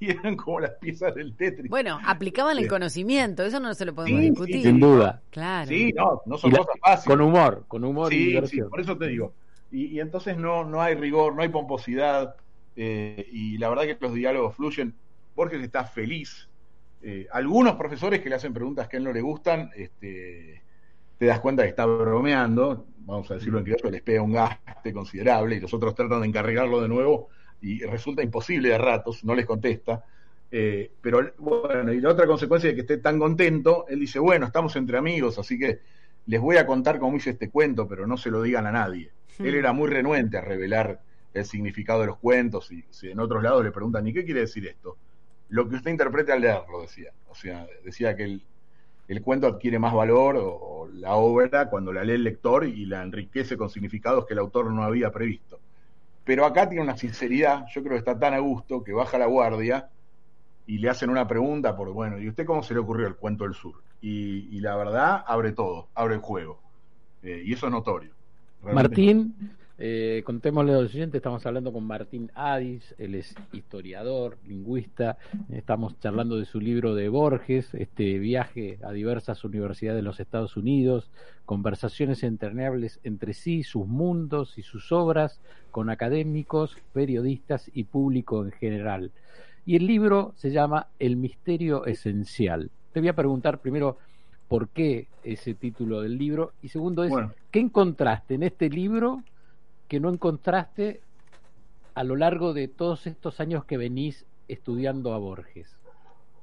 y 0.00 0.10
eran 0.10 0.34
como 0.36 0.60
las 0.60 0.72
piezas 0.72 1.14
del 1.14 1.36
Tetris. 1.36 1.70
Bueno, 1.70 2.00
aplicaban 2.04 2.58
el 2.58 2.66
conocimiento, 2.68 3.44
eso 3.44 3.60
no 3.60 3.72
se 3.74 3.84
lo 3.84 3.94
podemos 3.94 4.18
Sí, 4.20 4.24
sí, 4.24 4.30
discutir. 4.30 4.62
Sin 4.62 4.80
duda. 4.80 5.22
Claro. 5.30 5.68
Sí, 5.68 5.92
no, 5.94 6.22
no 6.26 6.38
son 6.38 6.52
la- 6.52 6.58
cosas 6.58 6.74
fáciles. 6.80 7.04
Con 7.16 7.20
humor, 7.20 7.64
con 7.68 7.84
humor 7.84 8.12
y 8.12 8.16
sí, 8.16 8.24
diversión. 8.26 8.70
por 8.70 8.80
eso 8.80 8.96
te 8.96 9.06
digo. 9.08 9.34
Y, 9.70 9.86
y 9.86 10.00
entonces 10.00 10.36
no, 10.36 10.64
no 10.64 10.80
hay 10.82 10.94
rigor, 10.96 11.34
no 11.36 11.42
hay 11.42 11.48
pomposidad, 11.48 12.34
eh, 12.76 13.28
y 13.30 13.58
la 13.58 13.68
verdad 13.68 13.84
que 13.84 13.96
los 14.00 14.14
diálogos 14.14 14.56
fluyen. 14.56 14.94
Borges 15.36 15.62
está 15.62 15.84
feliz. 15.84 16.48
Eh, 17.02 17.26
algunos 17.32 17.76
profesores 17.76 18.20
que 18.20 18.28
le 18.28 18.34
hacen 18.36 18.52
preguntas 18.52 18.88
que 18.88 18.96
a 18.96 18.98
él 18.98 19.04
no 19.04 19.12
le 19.12 19.20
gustan, 19.20 19.70
este, 19.76 20.62
te 21.18 21.26
das 21.26 21.40
cuenta 21.40 21.62
que 21.62 21.68
está 21.70 21.86
bromeando, 21.86 22.86
vamos 23.00 23.30
a 23.30 23.34
decirlo 23.34 23.58
en 23.58 23.64
criollo, 23.64 23.90
les 23.90 24.02
pega 24.02 24.22
un 24.22 24.32
gaste 24.32 24.92
considerable 24.92 25.56
y 25.56 25.60
los 25.60 25.72
otros 25.72 25.94
tratan 25.94 26.20
de 26.22 26.26
encargarlo 26.28 26.80
de 26.80 26.88
nuevo 26.88 27.28
y 27.62 27.80
resulta 27.80 28.22
imposible 28.22 28.70
de 28.70 28.78
ratos, 28.78 29.24
no 29.24 29.34
les 29.34 29.46
contesta. 29.46 30.04
Eh, 30.50 30.90
pero 31.00 31.32
bueno, 31.38 31.92
y 31.92 32.00
la 32.00 32.10
otra 32.10 32.26
consecuencia 32.26 32.70
de 32.70 32.74
que 32.74 32.80
esté 32.82 32.98
tan 32.98 33.18
contento, 33.18 33.86
él 33.88 34.00
dice, 34.00 34.18
bueno, 34.18 34.46
estamos 34.46 34.74
entre 34.76 34.98
amigos, 34.98 35.38
así 35.38 35.58
que 35.58 35.80
les 36.26 36.40
voy 36.40 36.56
a 36.56 36.66
contar 36.66 36.98
cómo 36.98 37.16
hice 37.16 37.30
este 37.30 37.50
cuento, 37.50 37.86
pero 37.86 38.06
no 38.06 38.16
se 38.16 38.30
lo 38.30 38.42
digan 38.42 38.66
a 38.66 38.72
nadie. 38.72 39.10
Él 39.38 39.54
era 39.54 39.72
muy 39.72 39.88
renuente 39.88 40.36
a 40.36 40.42
revelar 40.42 41.00
el 41.32 41.44
significado 41.44 42.00
de 42.00 42.08
los 42.08 42.18
cuentos 42.18 42.70
y 42.72 42.84
si 42.90 43.10
en 43.10 43.20
otros 43.20 43.42
lados 43.42 43.64
le 43.64 43.70
preguntan, 43.70 44.06
¿y 44.06 44.12
qué 44.12 44.24
quiere 44.24 44.40
decir 44.40 44.66
esto? 44.66 44.96
Lo 45.48 45.68
que 45.68 45.76
usted 45.76 45.90
interprete 45.90 46.32
al 46.32 46.42
leerlo, 46.42 46.82
decía. 46.82 47.10
O 47.28 47.34
sea, 47.34 47.66
decía 47.84 48.14
que 48.16 48.24
el, 48.24 48.42
el 49.08 49.22
cuento 49.22 49.48
adquiere 49.48 49.78
más 49.78 49.92
valor 49.92 50.36
o, 50.38 50.88
la 50.92 51.14
obra 51.14 51.70
cuando 51.70 51.92
la 51.92 52.04
lee 52.04 52.12
el 52.12 52.24
lector 52.24 52.66
y 52.66 52.84
la 52.84 53.02
enriquece 53.02 53.56
con 53.56 53.70
significados 53.70 54.26
que 54.26 54.34
el 54.34 54.38
autor 54.38 54.70
no 54.70 54.82
había 54.82 55.10
previsto. 55.10 55.58
Pero 56.24 56.44
acá 56.44 56.68
tiene 56.68 56.84
una 56.84 56.96
sinceridad, 56.96 57.66
yo 57.74 57.82
creo 57.82 57.92
que 57.92 57.98
está 57.98 58.18
tan 58.18 58.34
a 58.34 58.38
gusto 58.38 58.84
que 58.84 58.92
baja 58.92 59.18
la 59.18 59.26
guardia 59.26 59.90
y 60.66 60.78
le 60.78 60.88
hacen 60.88 61.10
una 61.10 61.26
pregunta 61.26 61.76
por, 61.76 61.92
bueno, 61.92 62.18
¿y 62.18 62.28
usted 62.28 62.46
cómo 62.46 62.62
se 62.62 62.74
le 62.74 62.80
ocurrió 62.80 63.06
el 63.06 63.16
cuento 63.16 63.44
del 63.44 63.54
sur? 63.54 63.74
Y, 64.00 64.60
la 64.60 64.76
verdad 64.76 65.24
abre 65.26 65.52
todo, 65.52 65.88
abre 65.94 66.14
el 66.14 66.20
juego. 66.20 66.60
Eh, 67.22 67.42
y 67.44 67.52
eso 67.52 67.66
es 67.66 67.72
notorio. 67.72 68.12
Martín, 68.62 69.34
eh, 69.82 70.22
contémosle 70.26 70.72
a 70.72 70.80
los 70.82 70.94
oyentes, 70.94 71.20
estamos 71.20 71.46
hablando 71.46 71.72
con 71.72 71.84
Martín 71.84 72.30
Adis, 72.34 72.94
él 72.98 73.14
es 73.14 73.34
historiador, 73.52 74.36
lingüista, 74.46 75.16
estamos 75.48 75.98
charlando 76.00 76.36
de 76.36 76.44
su 76.44 76.60
libro 76.60 76.94
de 76.94 77.08
Borges, 77.08 77.72
este 77.72 78.18
viaje 78.18 78.78
a 78.82 78.92
diversas 78.92 79.42
universidades 79.42 79.96
de 79.96 80.02
los 80.02 80.20
Estados 80.20 80.58
Unidos, 80.58 81.10
conversaciones 81.46 82.22
entrañables 82.24 83.00
entre 83.04 83.32
sí, 83.32 83.62
sus 83.62 83.86
mundos 83.86 84.58
y 84.58 84.62
sus 84.62 84.92
obras 84.92 85.40
con 85.70 85.88
académicos, 85.88 86.76
periodistas 86.92 87.70
y 87.72 87.84
público 87.84 88.44
en 88.44 88.52
general. 88.52 89.12
Y 89.64 89.76
el 89.76 89.86
libro 89.86 90.34
se 90.36 90.50
llama 90.50 90.88
El 90.98 91.16
misterio 91.16 91.86
esencial. 91.86 92.70
Te 92.92 93.00
voy 93.00 93.08
a 93.08 93.16
preguntar 93.16 93.60
primero 93.60 93.96
por 94.46 94.68
qué 94.68 95.06
ese 95.24 95.54
título 95.54 96.02
del 96.02 96.18
libro 96.18 96.52
y 96.60 96.68
segundo 96.68 97.02
es, 97.02 97.14
¿qué 97.50 97.60
encontraste 97.60 98.34
en 98.34 98.42
este 98.42 98.68
libro? 98.68 99.22
Que 99.90 99.98
no 99.98 100.08
encontraste 100.08 101.00
a 101.94 102.04
lo 102.04 102.14
largo 102.14 102.54
de 102.54 102.68
todos 102.68 103.08
estos 103.08 103.40
años 103.40 103.64
que 103.64 103.76
venís 103.76 104.24
estudiando 104.46 105.12
a 105.12 105.18
Borges? 105.18 105.76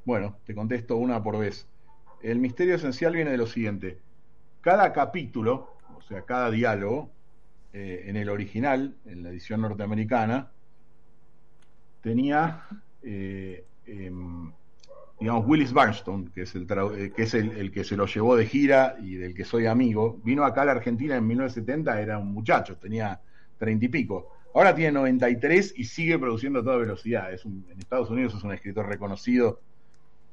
Bueno, 0.03 0.35
te 0.43 0.53
contesto 0.53 0.97
una 0.97 1.23
por 1.23 1.39
vez. 1.39 1.65
El 2.21 2.39
misterio 2.39 2.75
esencial 2.75 3.13
viene 3.13 3.31
de 3.31 3.37
lo 3.37 3.47
siguiente. 3.47 3.99
Cada 4.59 4.91
capítulo, 4.91 5.77
o 5.95 6.01
sea, 6.01 6.23
cada 6.23 6.51
diálogo, 6.51 7.09
eh, 7.71 8.03
en 8.07 8.17
el 8.17 8.27
original, 8.27 8.97
en 9.05 9.23
la 9.23 9.29
edición 9.29 9.61
norteamericana, 9.61 10.51
tenía, 12.01 12.67
eh, 13.01 13.65
em, 13.85 14.51
digamos, 15.21 15.47
Willis 15.47 15.71
Barnstone, 15.71 16.31
que 16.35 16.41
es, 16.41 16.53
el, 16.53 16.67
eh, 16.69 17.13
que, 17.15 17.23
es 17.23 17.33
el, 17.33 17.71
que 17.71 17.85
se 17.85 17.95
lo 17.95 18.07
llevó 18.07 18.35
de 18.35 18.45
gira 18.45 18.97
y 19.01 19.15
del 19.15 19.33
que 19.33 19.45
soy 19.45 19.67
amigo, 19.67 20.19
vino 20.25 20.43
acá 20.43 20.63
a 20.63 20.65
la 20.65 20.71
Argentina 20.73 21.15
en 21.15 21.25
1970, 21.25 22.01
era 22.01 22.19
un 22.19 22.33
muchacho, 22.33 22.75
tenía 22.75 23.21
treinta 23.57 23.85
y 23.85 23.89
pico. 23.89 24.31
Ahora 24.53 24.73
tiene 24.73 24.93
93 24.93 25.73
y 25.77 25.85
sigue 25.85 26.17
produciendo 26.17 26.59
a 26.59 26.63
toda 26.63 26.77
velocidad. 26.77 27.31
Es 27.31 27.45
en 27.45 27.63
Estados 27.77 28.09
Unidos 28.09 28.33
es 28.35 28.43
un 28.43 28.53
escritor 28.53 28.87
reconocido, 28.87 29.59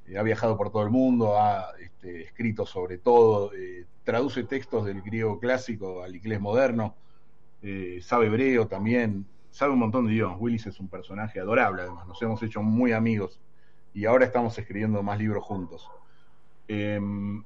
eh, 0.07 0.19
ha 0.19 0.23
viajado 0.23 0.57
por 0.57 0.71
todo 0.71 0.83
el 0.83 0.90
mundo, 0.90 1.38
ha 1.38 1.73
este, 1.81 2.23
escrito 2.23 2.66
sobre 2.66 2.99
todo, 2.99 3.52
eh, 3.54 3.87
traduce 4.04 4.45
textos 4.45 4.87
del 4.87 5.02
griego 5.02 5.38
clásico 5.38 6.02
al 6.02 6.14
inglés 6.14 6.40
moderno, 6.40 6.95
eh, 7.62 8.00
sabe 8.02 8.26
hebreo 8.26 8.66
también, 8.66 9.26
sabe 9.50 9.73
un 9.73 9.78
montón 9.78 10.07
de 10.07 10.12
idiomas. 10.12 10.38
Willis 10.40 10.66
es 10.66 10.81
un 10.81 10.88
personaje 10.88 11.40
adorable, 11.40 11.83
además, 11.83 12.07
nos 12.07 12.21
hemos 12.23 12.43
hecho 12.43 12.62
muy 12.62 12.93
amigos 12.93 13.40
y 13.95 14.04
ahora 14.07 14.26
estamos 14.26 14.59
escribiendo 14.59 15.02
más 15.02 15.19
libros 15.19 15.45
juntos. 15.45 15.88
Em, 16.69 17.43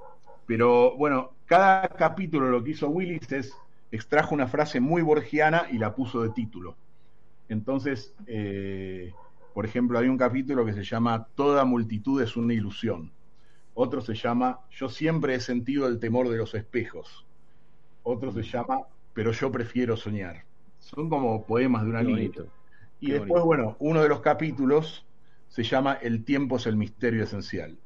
pero 0.46 0.96
bueno, 0.96 1.32
cada 1.46 1.88
capítulo 1.88 2.48
lo 2.50 2.64
que 2.64 2.70
hizo 2.70 2.88
Willis 2.88 3.30
es 3.32 3.52
extrajo 3.90 4.34
una 4.34 4.48
frase 4.48 4.80
muy 4.80 5.02
borgiana 5.02 5.66
y 5.70 5.78
la 5.78 5.94
puso 5.94 6.22
de 6.22 6.30
título. 6.30 6.76
Entonces, 7.48 8.14
eh, 8.26 9.12
por 9.54 9.64
ejemplo, 9.64 9.98
hay 9.98 10.08
un 10.08 10.18
capítulo 10.18 10.64
que 10.64 10.72
se 10.72 10.84
llama 10.84 11.26
Toda 11.34 11.64
multitud 11.64 12.22
es 12.22 12.36
una 12.36 12.54
ilusión. 12.54 13.10
Otro 13.74 14.00
se 14.00 14.14
llama 14.14 14.60
Yo 14.70 14.88
siempre 14.88 15.34
he 15.34 15.40
sentido 15.40 15.86
el 15.86 15.98
temor 15.98 16.28
de 16.28 16.36
los 16.36 16.54
espejos. 16.54 17.26
Otro 18.02 18.32
se 18.32 18.42
llama 18.42 18.80
Pero 19.14 19.32
yo 19.32 19.50
prefiero 19.50 19.96
soñar. 19.96 20.44
Son 20.78 21.08
como 21.08 21.44
poemas 21.44 21.84
de 21.84 21.90
una 21.90 22.02
línea. 22.02 22.30
Y 23.00 23.12
después, 23.12 23.42
bueno, 23.44 23.76
uno 23.78 24.02
de 24.02 24.08
los 24.08 24.20
capítulos 24.20 25.06
se 25.48 25.62
llama 25.62 25.94
El 25.94 26.24
tiempo 26.24 26.56
es 26.56 26.66
el 26.66 26.76
misterio 26.76 27.24
esencial. 27.24 27.78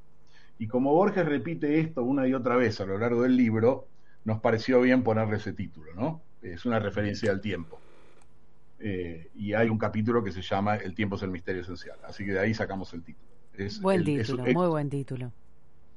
Y 0.59 0.67
como 0.67 0.93
Borges 0.93 1.27
repite 1.27 1.81
esto 1.81 2.03
una 2.03 2.27
y 2.27 2.35
otra 2.35 2.57
vez 2.57 2.81
a 2.81 2.87
lo 2.87 2.99
largo 2.99 3.23
del 3.23 3.37
libro, 3.37 3.87
nos 4.25 4.41
pareció 4.41 4.81
bien 4.81 5.03
ponerle 5.03 5.37
ese 5.37 5.53
título, 5.53 5.93
¿no? 5.95 6.21
Es 6.43 6.65
una 6.65 6.79
referencia 6.79 7.31
al 7.31 7.41
tiempo. 7.41 7.79
Eh, 8.79 9.29
y 9.37 9.53
hay 9.53 9.69
un 9.69 9.79
capítulo 9.79 10.25
que 10.25 10.33
se 10.33 10.43
llama 10.43 10.75
El 10.77 10.95
tiempo 10.95 11.17
es 11.17 11.23
el 11.23 11.31
misterio 11.31 11.63
esencial. 11.63 11.97
Así 12.05 12.25
que 12.25 12.33
de 12.33 12.41
ahí 12.41 12.53
sacamos 12.53 12.93
el 12.95 13.03
título. 13.03 13.29
buen 13.81 14.05
título, 14.05 14.45
muy 14.45 14.67
buen 14.67 14.91
título. 14.91 15.33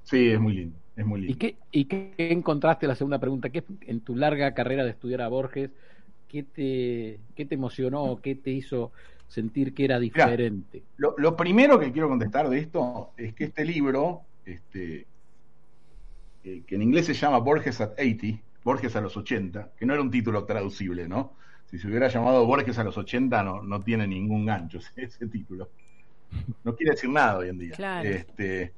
Sí, 0.03 0.29
es 0.29 0.39
muy 0.39 0.53
lindo, 0.53 0.77
es 0.95 1.05
muy 1.05 1.21
lindo. 1.21 1.33
¿Y 1.33 1.37
qué, 1.37 1.57
¿Y 1.71 1.85
qué 1.85 2.13
encontraste, 2.17 2.85
la 2.85 2.93
segunda 2.93 3.17
pregunta, 3.17 3.49
qué 3.49 3.63
en 3.81 4.01
tu 4.01 4.15
larga 4.15 4.53
carrera 4.53 4.83
de 4.83 4.91
estudiar 4.91 5.23
a 5.23 5.27
Borges, 5.27 5.71
qué 6.27 6.43
te, 6.43 7.19
qué 7.35 7.45
te 7.45 7.55
emocionó, 7.55 8.19
qué 8.21 8.35
te 8.35 8.51
hizo 8.51 8.91
sentir 9.27 9.73
que 9.73 9.85
era 9.85 9.99
diferente? 9.99 10.83
lo, 10.97 11.15
lo, 11.17 11.35
primero 11.35 11.79
que 11.79 11.91
quiero 11.91 12.07
contestar 12.07 12.49
de 12.49 12.59
esto 12.59 13.13
es 13.17 13.33
que 13.33 13.45
este 13.45 13.65
libro, 13.65 14.21
este, 14.45 15.07
que 16.45 16.75
en 16.75 16.81
inglés 16.81 17.07
se 17.07 17.13
llama 17.13 17.39
Borges 17.39 17.81
at 17.81 17.93
80, 17.97 18.39
Borges 18.63 18.95
a 18.95 19.01
los 19.01 19.17
80, 19.17 19.71
que 19.77 19.85
no 19.85 19.93
era 19.93 20.01
un 20.01 20.11
título 20.11 20.45
traducible, 20.45 21.07
¿no? 21.07 21.33
Si 21.65 21.79
se 21.79 21.87
hubiera 21.87 22.07
llamado 22.07 22.45
Borges 22.45 22.77
a 22.77 22.83
los 22.83 22.97
80 22.97 23.43
no, 23.43 23.63
no 23.63 23.81
tiene 23.81 24.07
ningún 24.07 24.45
gancho 24.45 24.79
ese, 24.95 25.27
título. 25.27 25.69
No 26.63 26.75
quiere 26.75 26.91
decir 26.93 27.09
nada 27.09 27.37
hoy 27.37 27.49
en 27.49 27.57
día. 27.57 28.01
Este, 28.03 28.73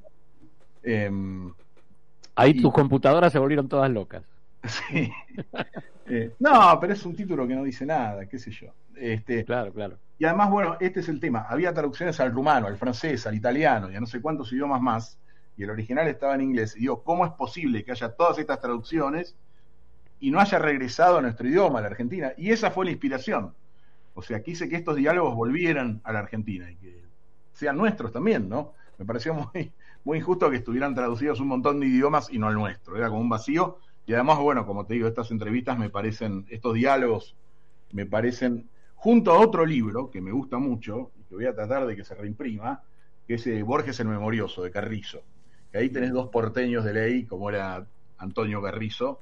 em, 0.84 1.52
Ahí 2.36 2.62
tus 2.62 2.72
computadoras 2.72 3.32
se 3.32 3.40
volvieron 3.40 3.68
todas 3.68 3.90
locas. 3.92 4.24
Sí. 4.68 5.10
Eh, 6.08 6.34
no, 6.40 6.78
pero 6.80 6.94
es 6.94 7.06
un 7.06 7.16
título 7.16 7.48
que 7.48 7.56
no 7.56 7.64
dice 7.64 7.86
nada, 7.86 8.26
qué 8.28 8.40
sé 8.40 8.52
yo. 8.52 8.68
Este, 8.96 9.46
claro, 9.46 9.72
claro. 9.72 9.98
Y 10.18 10.26
además, 10.26 10.50
bueno, 10.50 10.78
este 10.80 11.02
es 11.02 11.10
el 11.10 11.20
tema. 11.20 11.46
Había 11.48 11.74
traducciones 11.74 12.20
al 12.20 12.32
rumano, 12.32 12.68
al 12.68 12.78
francés, 12.78 13.28
al 13.28 13.36
italiano 13.36 13.92
y 13.92 13.96
a 13.96 14.00
no 14.00 14.08
sé 14.08 14.22
cuántos 14.22 14.52
idiomas 14.52 14.82
más 14.82 15.20
y 15.58 15.64
el 15.64 15.72
original 15.72 16.08
estaba 16.08 16.36
en 16.36 16.42
inglés. 16.42 16.76
Y 16.78 16.82
digo, 16.82 17.04
¿cómo 17.04 17.26
es 17.26 17.32
posible 17.32 17.84
que 17.84 17.92
haya 17.92 18.10
todas 18.10 18.38
estas 18.38 18.62
traducciones 18.62 19.36
y 20.20 20.30
no 20.30 20.40
haya 20.40 20.60
regresado 20.60 21.18
a 21.18 21.22
nuestro 21.22 21.48
idioma, 21.48 21.80
a 21.80 21.82
la 21.82 21.88
Argentina? 21.88 22.32
Y 22.38 22.52
esa 22.52 22.70
fue 22.70 22.86
la 22.86 22.92
inspiración. 22.92 23.54
O 24.14 24.22
sea, 24.22 24.42
quise 24.42 24.70
que 24.70 24.76
estos 24.76 24.96
diálogos 24.96 25.36
volvieran 25.36 26.00
a 26.04 26.14
la 26.14 26.20
Argentina 26.20 26.70
y 26.72 26.76
que 26.76 27.04
sean 27.54 27.76
nuestros 27.76 28.12
también, 28.12 28.48
¿no? 28.48 28.74
Me 29.00 29.06
pareció 29.06 29.34
muy, 29.34 29.72
muy 30.04 30.20
injusto 30.20 30.50
que 30.50 30.58
estuvieran 30.58 30.94
traducidos 30.94 31.40
un 31.40 31.48
montón 31.48 31.80
de 31.80 31.88
idiomas 31.88 32.30
y 32.32 32.38
no 32.38 32.50
el 32.50 32.56
nuestro. 32.56 32.96
Era 32.96 33.10
como 33.10 33.22
un 33.22 33.30
vacío. 33.30 33.80
Y 34.06 34.14
además, 34.14 34.38
bueno, 34.38 34.66
como 34.66 34.86
te 34.86 34.94
digo, 34.94 35.08
estas 35.08 35.32
entrevistas 35.32 35.78
me 35.78 35.90
parecen, 35.90 36.46
estos 36.50 36.76
diálogos 36.76 37.36
me 37.92 38.06
parecen, 38.06 38.70
junto 38.96 39.32
a 39.32 39.40
otro 39.40 39.66
libro 39.66 40.12
que 40.12 40.22
me 40.22 40.32
gusta 40.32 40.60
mucho 40.60 41.12
y 41.20 41.24
que 41.24 41.36
voy 41.36 41.46
a 41.46 41.56
tratar 41.56 41.86
de 41.88 41.96
que 41.96 42.04
se 42.04 42.16
reimprima, 42.16 42.84
que 43.28 43.36
es 43.36 43.48
eh, 43.48 43.62
Borges 43.64 44.00
el 44.00 44.08
Memorioso, 44.08 44.64
de 44.64 44.72
Carrizo 44.72 45.24
ahí 45.78 45.90
tenés 45.90 46.12
dos 46.12 46.30
porteños 46.30 46.84
de 46.84 46.94
ley, 46.94 47.26
como 47.26 47.50
era 47.50 47.86
Antonio 48.18 48.62
Garrizo 48.62 49.22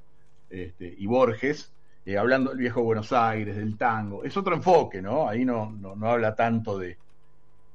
este, 0.49 0.93
y 0.97 1.05
Borges, 1.05 1.71
eh, 2.05 2.17
hablando 2.17 2.51
del 2.51 2.59
viejo 2.59 2.83
Buenos 2.83 3.11
Aires, 3.11 3.55
del 3.55 3.77
tango. 3.77 4.23
Es 4.23 4.37
otro 4.37 4.55
enfoque, 4.55 5.01
¿no? 5.01 5.27
Ahí 5.27 5.43
no, 5.43 5.71
no, 5.71 5.95
habla 6.07 6.35
tanto 6.35 6.77
de, 6.77 6.97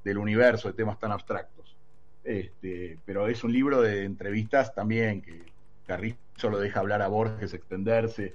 del 0.04 0.18
universo, 0.18 0.68
de 0.68 0.74
temas 0.74 0.98
tan 0.98 1.12
abstractos. 1.12 1.76
Este, 2.22 2.98
pero 3.04 3.26
es 3.26 3.42
un 3.44 3.52
libro 3.52 3.82
de 3.82 4.04
entrevistas 4.04 4.74
también 4.74 5.22
que 5.22 5.42
Garrizo 5.86 6.50
lo 6.50 6.60
deja 6.60 6.80
hablar 6.80 7.02
a 7.02 7.08
Borges, 7.08 7.54
extenderse. 7.54 8.34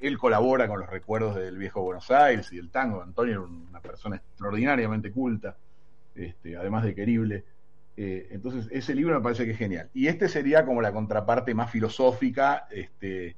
Él 0.00 0.18
colabora 0.18 0.66
con 0.66 0.80
los 0.80 0.90
recuerdos 0.90 1.36
del 1.36 1.56
viejo 1.56 1.82
Buenos 1.82 2.10
Aires 2.10 2.52
y 2.52 2.56
del 2.56 2.70
tango. 2.70 3.00
Antonio 3.00 3.34
era 3.34 3.42
una 3.42 3.80
persona 3.80 4.16
extraordinariamente 4.16 5.12
culta, 5.12 5.56
este, 6.16 6.56
además 6.56 6.82
de 6.82 6.94
querible. 6.96 7.44
Eh, 8.00 8.28
entonces, 8.30 8.68
ese 8.70 8.94
libro 8.94 9.16
me 9.16 9.20
parece 9.20 9.44
que 9.44 9.50
es 9.50 9.58
genial. 9.58 9.90
Y 9.92 10.06
este 10.06 10.28
sería 10.28 10.64
como 10.64 10.80
la 10.80 10.92
contraparte 10.92 11.52
más 11.52 11.68
filosófica, 11.68 12.68
este, 12.70 13.34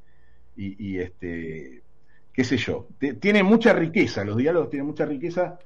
y, 0.55 0.99
este, 0.99 1.83
qué 2.31 2.45
sé 2.45 2.59
yo. 2.59 2.87
tiene 3.21 3.43
mucha 3.43 3.73
riqueza, 3.73 4.23
los 4.23 4.37
diálogos 4.37 4.69
tienen 4.69 4.87
mucha 4.87 5.07
riqueza, 5.07 5.59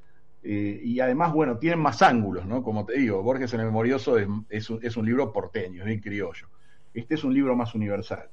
eh, 0.44 0.80
y 0.80 1.00
además, 1.00 1.32
bueno, 1.32 1.58
tienen 1.58 1.80
más 1.80 2.02
ángulos, 2.02 2.46
¿no? 2.46 2.62
Como 2.62 2.86
te 2.86 2.96
digo, 2.96 3.20
Borges 3.20 3.52
en 3.54 3.60
el 3.60 3.66
Memorioso 3.66 4.16
es, 4.16 4.70
un, 4.70 5.04
libro 5.04 5.32
porteño, 5.32 5.80
es 5.80 5.86
bien 5.86 6.00
criollo. 6.00 6.46
Este 6.92 7.16
es 7.16 7.24
un 7.24 7.34
libro 7.34 7.56
más 7.56 7.74
universal. 7.74 8.28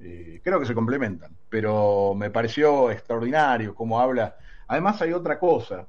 Eh, 0.00 0.40
creo 0.42 0.58
que 0.58 0.64
se 0.64 0.74
complementan, 0.74 1.36
pero 1.50 2.14
me 2.16 2.30
pareció 2.30 2.90
extraordinario 2.90 3.74
cómo 3.74 4.00
habla. 4.00 4.36
Además 4.68 5.02
hay 5.02 5.12
otra 5.12 5.38
cosa 5.38 5.86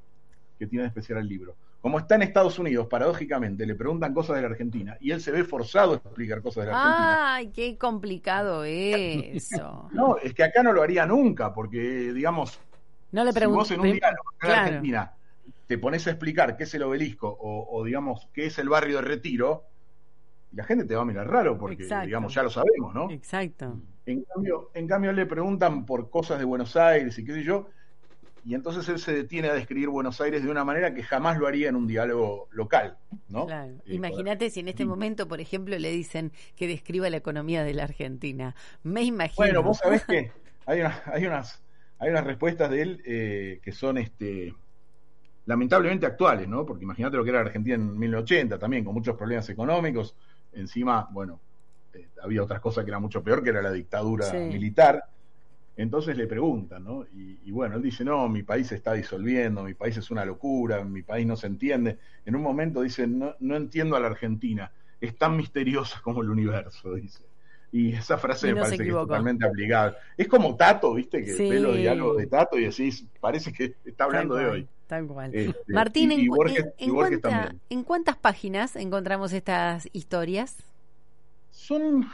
que 0.58 0.68
tiene 0.68 0.84
de 0.84 0.90
especial 0.90 1.20
el 1.20 1.28
libro. 1.30 1.56
Como 1.82 1.98
está 1.98 2.16
en 2.16 2.24
Estados 2.24 2.60
Unidos, 2.60 2.88
paradójicamente, 2.88 3.66
le 3.66 3.74
preguntan 3.74 4.14
cosas 4.14 4.36
de 4.36 4.42
la 4.42 4.50
Argentina 4.50 4.98
y 5.00 5.12
él 5.12 5.22
se 5.22 5.32
ve 5.32 5.46
forzado 5.46 5.94
a 5.94 5.96
explicar 5.96 6.42
cosas 6.42 6.66
de 6.66 6.72
la 6.72 6.78
Argentina. 6.78 7.36
Ay, 7.36 7.52
qué 7.52 7.78
complicado 7.78 8.66
eso. 8.66 9.90
no, 9.94 10.18
es 10.18 10.34
que 10.34 10.44
acá 10.44 10.62
no 10.62 10.74
lo 10.74 10.82
haría 10.82 11.06
nunca, 11.06 11.54
porque, 11.54 12.12
digamos, 12.14 12.60
no 13.12 13.24
le 13.24 13.32
si 13.32 13.46
vos 13.46 13.72
en 13.72 13.80
un 13.80 13.94
diálogo 13.94 14.30
en 14.42 14.50
la 14.50 14.62
Argentina 14.62 15.14
te 15.68 15.78
pones 15.78 16.06
a 16.08 16.12
explicar 16.12 16.58
qué 16.58 16.64
es 16.64 16.74
el 16.74 16.84
obelisco 16.84 17.30
o, 17.30 17.78
o, 17.78 17.84
digamos, 17.84 18.28
qué 18.34 18.48
es 18.48 18.58
el 18.60 18.70
barrio 18.70 18.98
de 18.98 19.02
retiro, 19.04 19.66
la 20.52 20.64
gente 20.64 20.86
te 20.86 20.96
va 20.96 21.04
a 21.04 21.06
mirar 21.06 21.30
raro 21.30 21.58
porque, 21.58 21.84
Exacto. 21.84 22.08
digamos, 22.08 22.34
ya 22.34 22.44
lo 22.44 22.50
sabemos, 22.50 22.94
¿no? 22.94 23.10
Exacto. 23.12 23.80
En 24.06 24.24
cambio, 24.24 24.72
en 24.74 24.88
cambio, 24.88 25.14
le 25.14 25.28
preguntan 25.28 25.86
por 25.86 26.10
cosas 26.10 26.40
de 26.40 26.46
Buenos 26.46 26.76
Aires 26.76 27.18
y 27.20 27.24
qué 27.24 27.34
sé 27.34 27.44
yo, 27.44 27.68
y 28.50 28.56
entonces 28.56 28.90
él 28.90 28.98
se 28.98 29.14
detiene 29.14 29.48
a 29.48 29.54
describir 29.54 29.90
Buenos 29.90 30.20
Aires 30.22 30.44
de 30.44 30.50
una 30.50 30.66
manera 30.66 30.92
que 30.92 31.04
jamás 31.04 31.38
lo 31.38 31.46
haría 31.46 31.70
en 31.70 31.76
un 31.76 31.86
diálogo 31.86 32.48
local, 32.50 32.98
¿no? 33.28 33.46
Claro. 33.46 33.74
Eh, 33.86 33.94
Imagínate 33.94 34.50
si 34.50 34.62
en 34.62 34.70
este 34.70 34.86
momento, 34.86 35.28
por 35.28 35.40
ejemplo, 35.40 35.78
le 35.78 35.92
dicen 35.92 36.32
que 36.56 36.68
describa 36.68 37.12
la 37.12 37.18
economía 37.18 37.64
de 37.64 37.76
la 37.76 37.84
Argentina. 37.84 38.56
Me 38.82 39.04
imagino. 39.04 39.36
Bueno, 39.46 39.62
vos 39.62 39.78
sabés 39.78 40.04
que 40.04 40.32
hay, 40.66 40.80
una, 40.80 41.00
hay, 41.06 41.28
unas, 41.28 41.62
hay 42.00 42.10
unas 42.10 42.24
respuestas 42.24 42.72
de 42.72 42.82
él 42.82 43.04
eh, 43.06 43.60
que 43.62 43.72
son 43.72 44.00
este 44.00 44.56
lamentablemente 45.46 46.08
actuales, 46.08 46.48
¿no? 46.48 46.66
Porque 46.66 46.86
imagínate 46.86 47.18
lo 47.18 47.24
que 47.24 47.30
era 47.30 47.42
Argentina 47.42 47.76
en 47.76 48.00
1980 48.00 48.58
también, 48.58 48.84
con 48.84 48.96
muchos 48.96 49.16
problemas 49.16 49.48
económicos. 49.50 50.16
Encima, 50.54 51.08
bueno, 51.12 51.40
eh, 51.94 52.08
había 52.24 52.42
otras 52.42 52.62
cosas 52.62 52.84
que 52.84 52.90
eran 52.90 53.04
mucho 53.04 53.24
peor, 53.24 53.44
que 53.44 53.52
era 53.52 53.62
la 53.62 53.72
dictadura 53.72 54.26
sí. 54.26 54.38
militar. 54.38 55.06
Entonces 55.80 56.18
le 56.18 56.28
preguntan, 56.28 56.84
¿no? 56.84 57.06
Y, 57.14 57.40
y, 57.46 57.52
bueno, 57.52 57.78
él 57.78 57.82
dice, 57.82 58.04
no, 58.04 58.28
mi 58.28 58.44
país 58.44 58.68
se 58.68 58.76
está 58.76 58.92
disolviendo, 58.94 59.64
mi 59.64 59.74
país 59.74 59.96
es 59.96 60.12
una 60.12 60.26
locura, 60.26 60.84
mi 60.84 61.04
país 61.04 61.26
no 61.26 61.38
se 61.38 61.48
entiende. 61.48 61.98
En 62.26 62.36
un 62.36 62.42
momento 62.42 62.82
dice, 62.82 63.08
no, 63.08 63.34
no 63.40 63.56
entiendo 63.56 63.96
a 63.96 64.02
la 64.02 64.08
Argentina, 64.08 64.74
es 65.00 65.18
tan 65.18 65.38
misteriosa 65.38 66.02
como 66.04 66.22
el 66.22 66.30
universo, 66.30 66.96
dice. 66.96 67.24
Y 67.72 67.94
esa 67.94 68.18
frase 68.18 68.50
y 68.50 68.54
me 68.54 68.60
parece 68.60 68.84
que 68.84 68.90
es 68.90 68.94
totalmente 68.94 69.46
aplicable. 69.46 69.96
Es 70.18 70.28
como 70.28 70.54
Tato, 70.58 70.96
¿viste? 70.96 71.24
Que 71.24 71.32
sí. 71.32 71.50
ve 71.50 71.62
los 71.62 71.78
diálogos 71.78 72.18
de 72.18 72.28
Tato 72.28 72.60
y 72.60 72.66
decís, 72.66 73.06
parece 73.22 73.54
que 73.54 73.76
está 73.86 74.04
hablando 74.04 74.36
tal 74.36 74.44
de 74.44 74.50
cual, 74.50 74.60
hoy. 74.60 74.68
Tal 74.88 75.08
cual. 75.08 75.32
Este, 75.34 75.74
Martín, 75.74 76.12
y, 76.12 76.26
¿en, 76.26 76.28
Borges, 76.28 76.66
cuánta-. 76.92 77.56
¿en 77.70 77.84
cuántas 77.86 78.18
páginas 78.18 78.76
encontramos 78.76 79.32
estas 79.32 79.88
historias? 79.94 80.58
Son, 81.52 82.06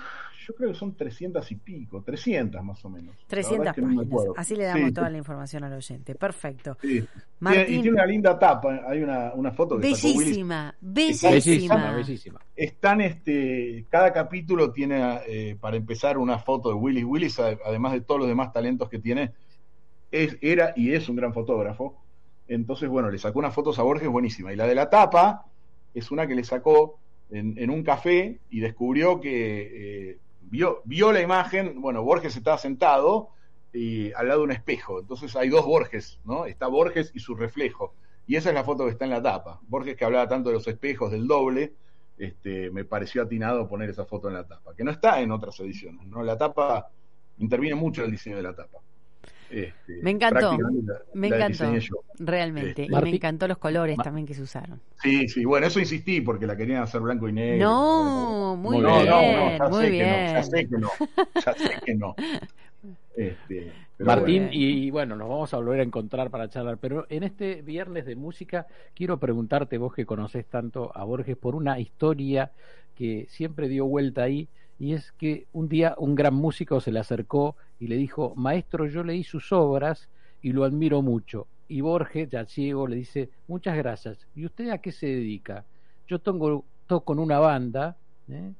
yo 0.47 0.53
creo 0.55 0.69
que 0.71 0.75
son 0.77 0.95
300 0.95 1.51
y 1.51 1.55
pico, 1.55 2.01
300 2.03 2.63
más 2.63 2.83
o 2.85 2.89
menos. 2.89 3.15
La 3.21 3.27
300 3.27 3.57
verdad 3.59 3.71
es 3.71 3.75
que 3.75 3.81
no 3.81 3.87
me 3.87 4.05
páginas. 4.05 4.33
Así 4.37 4.55
le 4.55 4.63
damos 4.65 4.87
Sí, 4.89 4.93
toda 4.93 5.09
la 5.09 5.17
información 5.17 5.63
al 5.63 5.73
oyente. 5.73 6.15
Perfecto. 6.15 6.77
sí. 6.81 6.87
Tiene- 6.89 7.07
Martín, 7.39 7.63
y 7.67 7.81
tiene 7.81 7.91
una 7.91 8.05
linda 8.05 8.39
tapa, 8.39 8.81
hay 8.87 9.01
una, 9.03 9.33
una 9.33 9.51
foto 9.51 9.75
que 9.75 9.81
bellísima, 9.87 10.73
Bellísima, 10.79 11.31
Bellísima, 11.31 11.91
bellísima. 11.91 12.39
están 12.55 13.01
este 13.01 13.85
cada 13.89 14.13
capítulo 14.13 14.71
tiene 14.71 15.19
eh, 15.27 15.57
para 15.59 15.75
empezar 15.75 16.17
una 16.17 16.39
foto 16.39 16.69
de 16.69 16.75
Willis 16.75 17.03
Willis 17.03 17.39
además 17.39 17.91
de 17.91 18.01
todos 18.01 18.19
los 18.21 18.29
demás 18.29 18.53
talentos 18.53 18.89
que 18.89 18.99
tiene 18.99 19.31
es, 20.11 20.37
era 20.41 20.73
y 20.77 20.93
es 20.93 21.09
un 21.09 21.17
gran 21.17 21.33
fotógrafo 21.33 21.97
entonces 22.47 22.87
bueno 22.87 23.11
le 23.11 23.17
sacó 23.17 23.39
unas 23.39 23.53
fotos 23.53 23.77
a 23.79 23.83
Borges 23.83 24.07
buenísima 24.07 24.53
y 24.53 24.55
la 24.55 24.65
de 24.65 24.75
la 24.75 24.89
tapa 24.89 25.45
es 25.93 26.11
una 26.11 26.25
que 26.27 26.35
le 26.35 26.43
sacó 26.45 26.99
en, 27.31 27.57
en 27.57 27.69
un 27.69 27.83
café 27.83 28.39
y 28.49 28.59
descubrió 28.61 29.19
que 29.19 30.11
eh, 30.11 30.17
vio, 30.49 30.81
vio 30.85 31.11
la 31.11 31.21
imagen 31.21 31.81
bueno 31.81 32.03
Borges 32.03 32.35
estaba 32.35 32.57
sentado 32.57 33.29
y 33.73 34.11
al 34.13 34.27
lado 34.27 34.41
de 34.41 34.45
un 34.45 34.51
espejo 34.51 34.99
entonces 34.99 35.35
hay 35.35 35.49
dos 35.49 35.65
Borges 35.65 36.19
no 36.23 36.45
está 36.45 36.67
Borges 36.67 37.11
y 37.13 37.19
su 37.19 37.35
reflejo 37.35 37.93
y 38.27 38.35
esa 38.35 38.49
es 38.49 38.55
la 38.55 38.63
foto 38.63 38.85
que 38.85 38.91
está 38.91 39.05
en 39.05 39.11
la 39.11 39.21
tapa 39.21 39.59
Borges 39.67 39.95
que 39.95 40.05
hablaba 40.05 40.27
tanto 40.27 40.49
de 40.49 40.55
los 40.55 40.67
espejos 40.67 41.11
del 41.11 41.27
doble 41.27 41.73
este, 42.17 42.71
me 42.71 42.85
pareció 42.85 43.23
atinado 43.23 43.67
poner 43.67 43.89
esa 43.89 44.05
foto 44.05 44.29
en 44.29 44.35
la 44.35 44.47
tapa, 44.47 44.73
que 44.73 44.83
no 44.83 44.91
está 44.91 45.19
en 45.21 45.31
otras 45.31 45.59
ediciones, 45.59 46.07
¿no? 46.07 46.23
La 46.23 46.37
tapa 46.37 46.89
interviene 47.37 47.75
mucho 47.75 48.01
en 48.01 48.05
el 48.05 48.11
diseño 48.11 48.37
de 48.37 48.43
la 48.43 48.55
tapa. 48.55 48.79
Este, 49.49 49.99
Me 50.01 50.11
encantó, 50.11 50.57
la- 50.57 51.01
Me 51.13 51.29
la 51.29 51.35
encantó, 51.47 51.77
yo. 51.77 51.95
realmente. 52.19 52.69
Este, 52.69 52.83
y 52.85 52.89
Martín- 52.89 53.11
me 53.11 53.15
encantó 53.17 53.47
los 53.47 53.57
colores 53.57 53.97
también 53.97 54.25
que 54.25 54.33
se 54.33 54.41
usaron. 54.41 54.81
Sí, 55.01 55.27
sí, 55.27 55.45
bueno, 55.45 55.67
eso 55.67 55.79
insistí 55.79 56.21
porque 56.21 56.47
la 56.47 56.57
querían 56.57 56.81
hacer 56.81 57.01
blanco 57.01 57.29
y 57.29 57.33
negro. 57.33 57.67
No, 57.69 58.55
muy 58.57 58.79
no, 58.79 58.95
bien, 58.95 59.09
no, 59.09 59.21
no, 59.21 59.57
ya 59.57 59.69
muy 59.69 59.83
sé 59.85 59.89
bien. 59.91 60.05
que 60.05 60.11
no, 60.11 60.33
ya 60.33 60.43
sé 60.43 60.67
que 60.67 60.77
no, 60.77 60.89
ya 61.45 61.53
sé 61.53 61.69
que 61.85 61.95
no. 61.95 62.15
Este, 63.15 63.71
Martín, 63.99 64.43
bueno. 64.43 64.49
y 64.53 64.91
bueno, 64.91 65.15
nos 65.15 65.29
vamos 65.29 65.53
a 65.53 65.57
volver 65.57 65.79
a 65.79 65.83
encontrar 65.83 66.29
para 66.29 66.49
charlar, 66.49 66.77
pero 66.79 67.05
en 67.09 67.23
este 67.23 67.61
viernes 67.61 68.05
de 68.05 68.15
música 68.15 68.67
quiero 68.93 69.19
preguntarte, 69.19 69.77
vos 69.77 69.93
que 69.93 70.05
conocés 70.05 70.45
tanto 70.47 70.91
a 70.95 71.03
Borges, 71.05 71.37
por 71.37 71.55
una 71.55 71.79
historia 71.79 72.51
que 72.95 73.25
siempre 73.29 73.69
dio 73.69 73.85
vuelta 73.85 74.23
ahí, 74.23 74.49
y 74.77 74.93
es 74.93 75.13
que 75.13 75.47
un 75.53 75.69
día 75.69 75.95
un 75.97 76.15
gran 76.15 76.33
músico 76.35 76.81
se 76.81 76.91
le 76.91 76.99
acercó 76.99 77.55
y 77.79 77.87
le 77.87 77.97
dijo, 77.97 78.33
maestro, 78.35 78.87
yo 78.87 79.03
leí 79.03 79.23
sus 79.23 79.51
obras 79.51 80.09
y 80.41 80.51
lo 80.51 80.63
admiro 80.63 81.01
mucho. 81.01 81.47
Y 81.67 81.81
Borges, 81.81 82.29
ya 82.29 82.45
ciego, 82.45 82.87
le 82.87 82.95
dice, 82.95 83.29
muchas 83.47 83.75
gracias. 83.75 84.27
¿Y 84.35 84.45
usted 84.45 84.69
a 84.69 84.77
qué 84.77 84.91
se 84.91 85.07
dedica? 85.07 85.65
Yo 86.07 86.19
toco, 86.19 86.65
toco 86.87 87.13
en 87.13 87.19
una 87.19 87.39
banda 87.39 87.97
¿eh? 88.29 88.53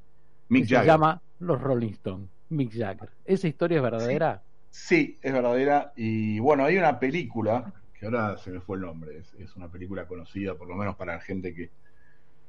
Mick 0.50 0.68
que 0.68 0.76
se 0.76 0.86
llama 0.86 1.22
Los 1.40 1.62
Rolling 1.62 1.92
Stones, 1.92 2.30
Mick 2.50 2.72
Jagger. 2.72 3.10
¿Esa 3.26 3.48
historia 3.48 3.78
es 3.78 3.84
verdadera? 3.84 4.42
Sí, 4.70 5.18
es 5.22 5.34
verdadera. 5.34 5.94
Y 5.96 6.40
bueno, 6.40 6.66
hay 6.66 6.78
una 6.78 7.00
película, 7.00 7.74
que 7.98 8.06
ahora 8.06 8.38
se 8.38 8.52
me 8.52 8.60
fue 8.60 8.78
el 8.78 8.84
nombre, 8.84 9.18
es, 9.18 9.34
es 9.40 9.56
una 9.56 9.70
película 9.70 10.08
conocida, 10.08 10.56
por 10.56 10.68
lo 10.68 10.76
menos 10.76 10.96
para 10.96 11.14
la 11.14 11.22
gente 11.22 11.54
que, 11.54 11.70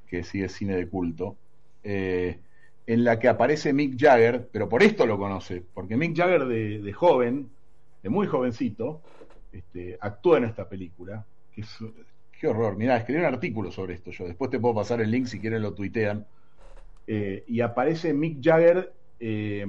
que 0.07 0.23
sigue 0.25 0.49
cine 0.49 0.77
de 0.77 0.89
culto, 0.89 1.37
eh, 1.83 2.41
en 2.87 3.05
la 3.05 3.19
que 3.19 3.29
aparece 3.29 3.73
Mick 3.73 3.99
Jagger, 3.99 4.49
pero 4.53 4.69
por 4.69 4.83
esto 4.83 5.07
lo 5.07 5.19
conoce, 5.19 5.63
porque 5.75 5.97
Mick 5.97 6.17
Jagger 6.17 6.47
de, 6.47 6.93
joven, 6.93 7.51
de 8.03 8.09
muy 8.09 8.27
jovencito, 8.27 9.01
este, 9.53 9.99
actúa 10.01 10.39
en 10.39 10.45
esta 10.45 10.69
película, 10.69 11.25
qué 11.53 12.47
horror, 12.47 12.77
mirá, 12.77 12.97
escribí 12.97 13.21
un 13.21 13.27
artículo 13.27 13.73
sobre 13.73 13.95
esto 13.95 14.11
yo, 14.11 14.27
después 14.27 14.51
te 14.51 14.61
puedo 14.61 14.75
pasar 14.75 15.01
el 15.01 15.11
link 15.11 15.27
si 15.27 15.41
quieren 15.41 15.63
lo 15.63 15.75
tuitean, 15.75 16.27
eh, 17.09 17.45
y 17.49 17.61
aparece 17.61 18.15
Mick 18.15 18.39
Jagger 18.43 18.93
eh, 19.19 19.65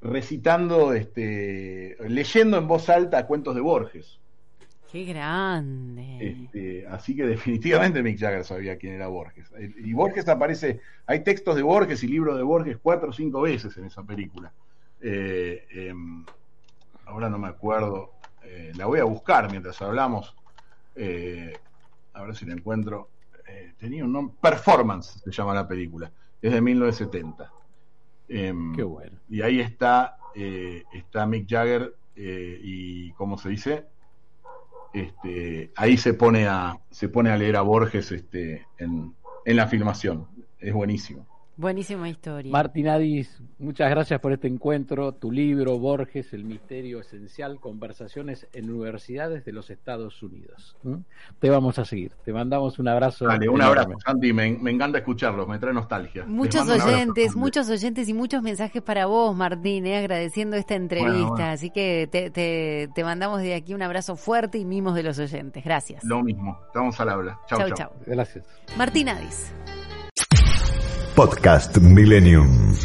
recitando, 0.00 0.92
este, 0.92 1.96
leyendo 2.08 2.58
en 2.58 2.68
voz 2.68 2.88
alta 2.88 3.26
cuentos 3.26 3.54
de 3.54 3.60
Borges. 3.60 4.18
Qué 4.90 5.04
grande. 5.04 6.18
Este, 6.20 6.86
así 6.86 7.14
que 7.16 7.26
definitivamente 7.26 8.02
Mick 8.02 8.18
Jagger 8.18 8.44
sabía 8.44 8.78
quién 8.78 8.94
era 8.94 9.08
Borges. 9.08 9.50
Y 9.78 9.92
Borges 9.92 10.28
aparece, 10.28 10.80
hay 11.06 11.22
textos 11.24 11.56
de 11.56 11.62
Borges 11.62 12.02
y 12.02 12.08
libros 12.08 12.36
de 12.36 12.42
Borges 12.42 12.78
cuatro 12.82 13.10
o 13.10 13.12
cinco 13.12 13.42
veces 13.42 13.76
en 13.76 13.86
esa 13.86 14.02
película. 14.02 14.52
Eh, 15.00 15.66
eh, 15.70 15.94
ahora 17.04 17.28
no 17.28 17.38
me 17.38 17.48
acuerdo, 17.48 18.12
eh, 18.42 18.72
la 18.76 18.86
voy 18.86 19.00
a 19.00 19.04
buscar 19.04 19.50
mientras 19.50 19.80
hablamos, 19.82 20.34
eh, 20.94 21.52
a 22.14 22.22
ver 22.22 22.34
si 22.34 22.46
la 22.46 22.54
encuentro. 22.54 23.10
Eh, 23.48 23.74
tenía 23.78 24.04
un 24.04 24.12
nombre, 24.12 24.36
Performance 24.40 25.20
se 25.22 25.30
llama 25.30 25.54
la 25.54 25.66
película, 25.68 26.10
es 26.40 26.52
de 26.52 26.60
1970. 26.60 27.52
Em, 28.28 28.74
Qué 28.74 28.82
bueno. 28.82 29.18
y 29.28 29.40
ahí 29.42 29.60
está, 29.60 30.16
eh, 30.34 30.82
está 30.92 31.26
Mick 31.26 31.48
Jagger 31.48 31.94
eh, 32.16 32.58
y, 32.60 33.12
¿cómo 33.12 33.38
se 33.38 33.50
dice? 33.50 33.86
Este, 34.96 35.72
ahí 35.76 35.96
se 35.98 36.14
pone 36.14 36.46
a 36.46 36.78
se 36.90 37.08
pone 37.10 37.30
a 37.30 37.36
leer 37.36 37.56
a 37.56 37.60
Borges 37.60 38.12
este, 38.12 38.66
en, 38.78 39.14
en 39.44 39.56
la 39.56 39.66
filmación. 39.66 40.26
Es 40.58 40.72
buenísimo. 40.72 41.26
Buenísima 41.58 42.08
historia. 42.10 42.52
Martín 42.52 42.86
Adis, 42.88 43.42
muchas 43.58 43.88
gracias 43.88 44.20
por 44.20 44.32
este 44.32 44.46
encuentro. 44.46 45.12
Tu 45.12 45.32
libro, 45.32 45.78
Borges, 45.78 46.34
El 46.34 46.44
Misterio 46.44 47.00
Esencial, 47.00 47.60
Conversaciones 47.60 48.46
en 48.52 48.70
Universidades 48.70 49.42
de 49.46 49.52
los 49.52 49.70
Estados 49.70 50.22
Unidos. 50.22 50.76
¿Mm? 50.82 50.96
Te 51.38 51.48
vamos 51.48 51.78
a 51.78 51.86
seguir. 51.86 52.12
Te 52.26 52.32
mandamos 52.34 52.78
un 52.78 52.88
abrazo. 52.88 53.26
Dale, 53.26 53.48
un 53.48 53.62
abrazo, 53.62 53.94
Santi. 54.04 54.34
Me, 54.34 54.50
me 54.52 54.70
encanta 54.70 54.98
escucharlos, 54.98 55.48
me 55.48 55.58
trae 55.58 55.72
nostalgia. 55.72 56.26
Muchos 56.26 56.68
oyentes, 56.68 57.34
muchos 57.34 57.70
oyentes 57.70 58.06
y 58.10 58.12
muchos 58.12 58.42
mensajes 58.42 58.82
para 58.82 59.06
vos, 59.06 59.34
Martín, 59.34 59.86
eh, 59.86 59.96
agradeciendo 59.96 60.56
esta 60.56 60.74
entrevista. 60.74 61.16
Bueno, 61.16 61.30
bueno. 61.30 61.44
Así 61.46 61.70
que 61.70 62.06
te, 62.12 62.30
te, 62.30 62.90
te 62.94 63.02
mandamos 63.02 63.40
de 63.40 63.54
aquí 63.54 63.72
un 63.72 63.80
abrazo 63.80 64.16
fuerte 64.16 64.58
y 64.58 64.66
mimos 64.66 64.94
de 64.94 65.04
los 65.04 65.18
oyentes. 65.18 65.64
Gracias. 65.64 66.04
Lo 66.04 66.22
mismo. 66.22 66.60
Estamos 66.66 67.00
al 67.00 67.08
habla. 67.08 67.40
Chau, 67.48 67.60
chau, 67.60 67.68
chau. 67.68 67.76
chau. 67.76 67.90
Gracias. 68.04 68.44
Martín 68.76 69.08
Adis. 69.08 69.54
Podcast 71.16 71.80
Millennium. 71.80 72.76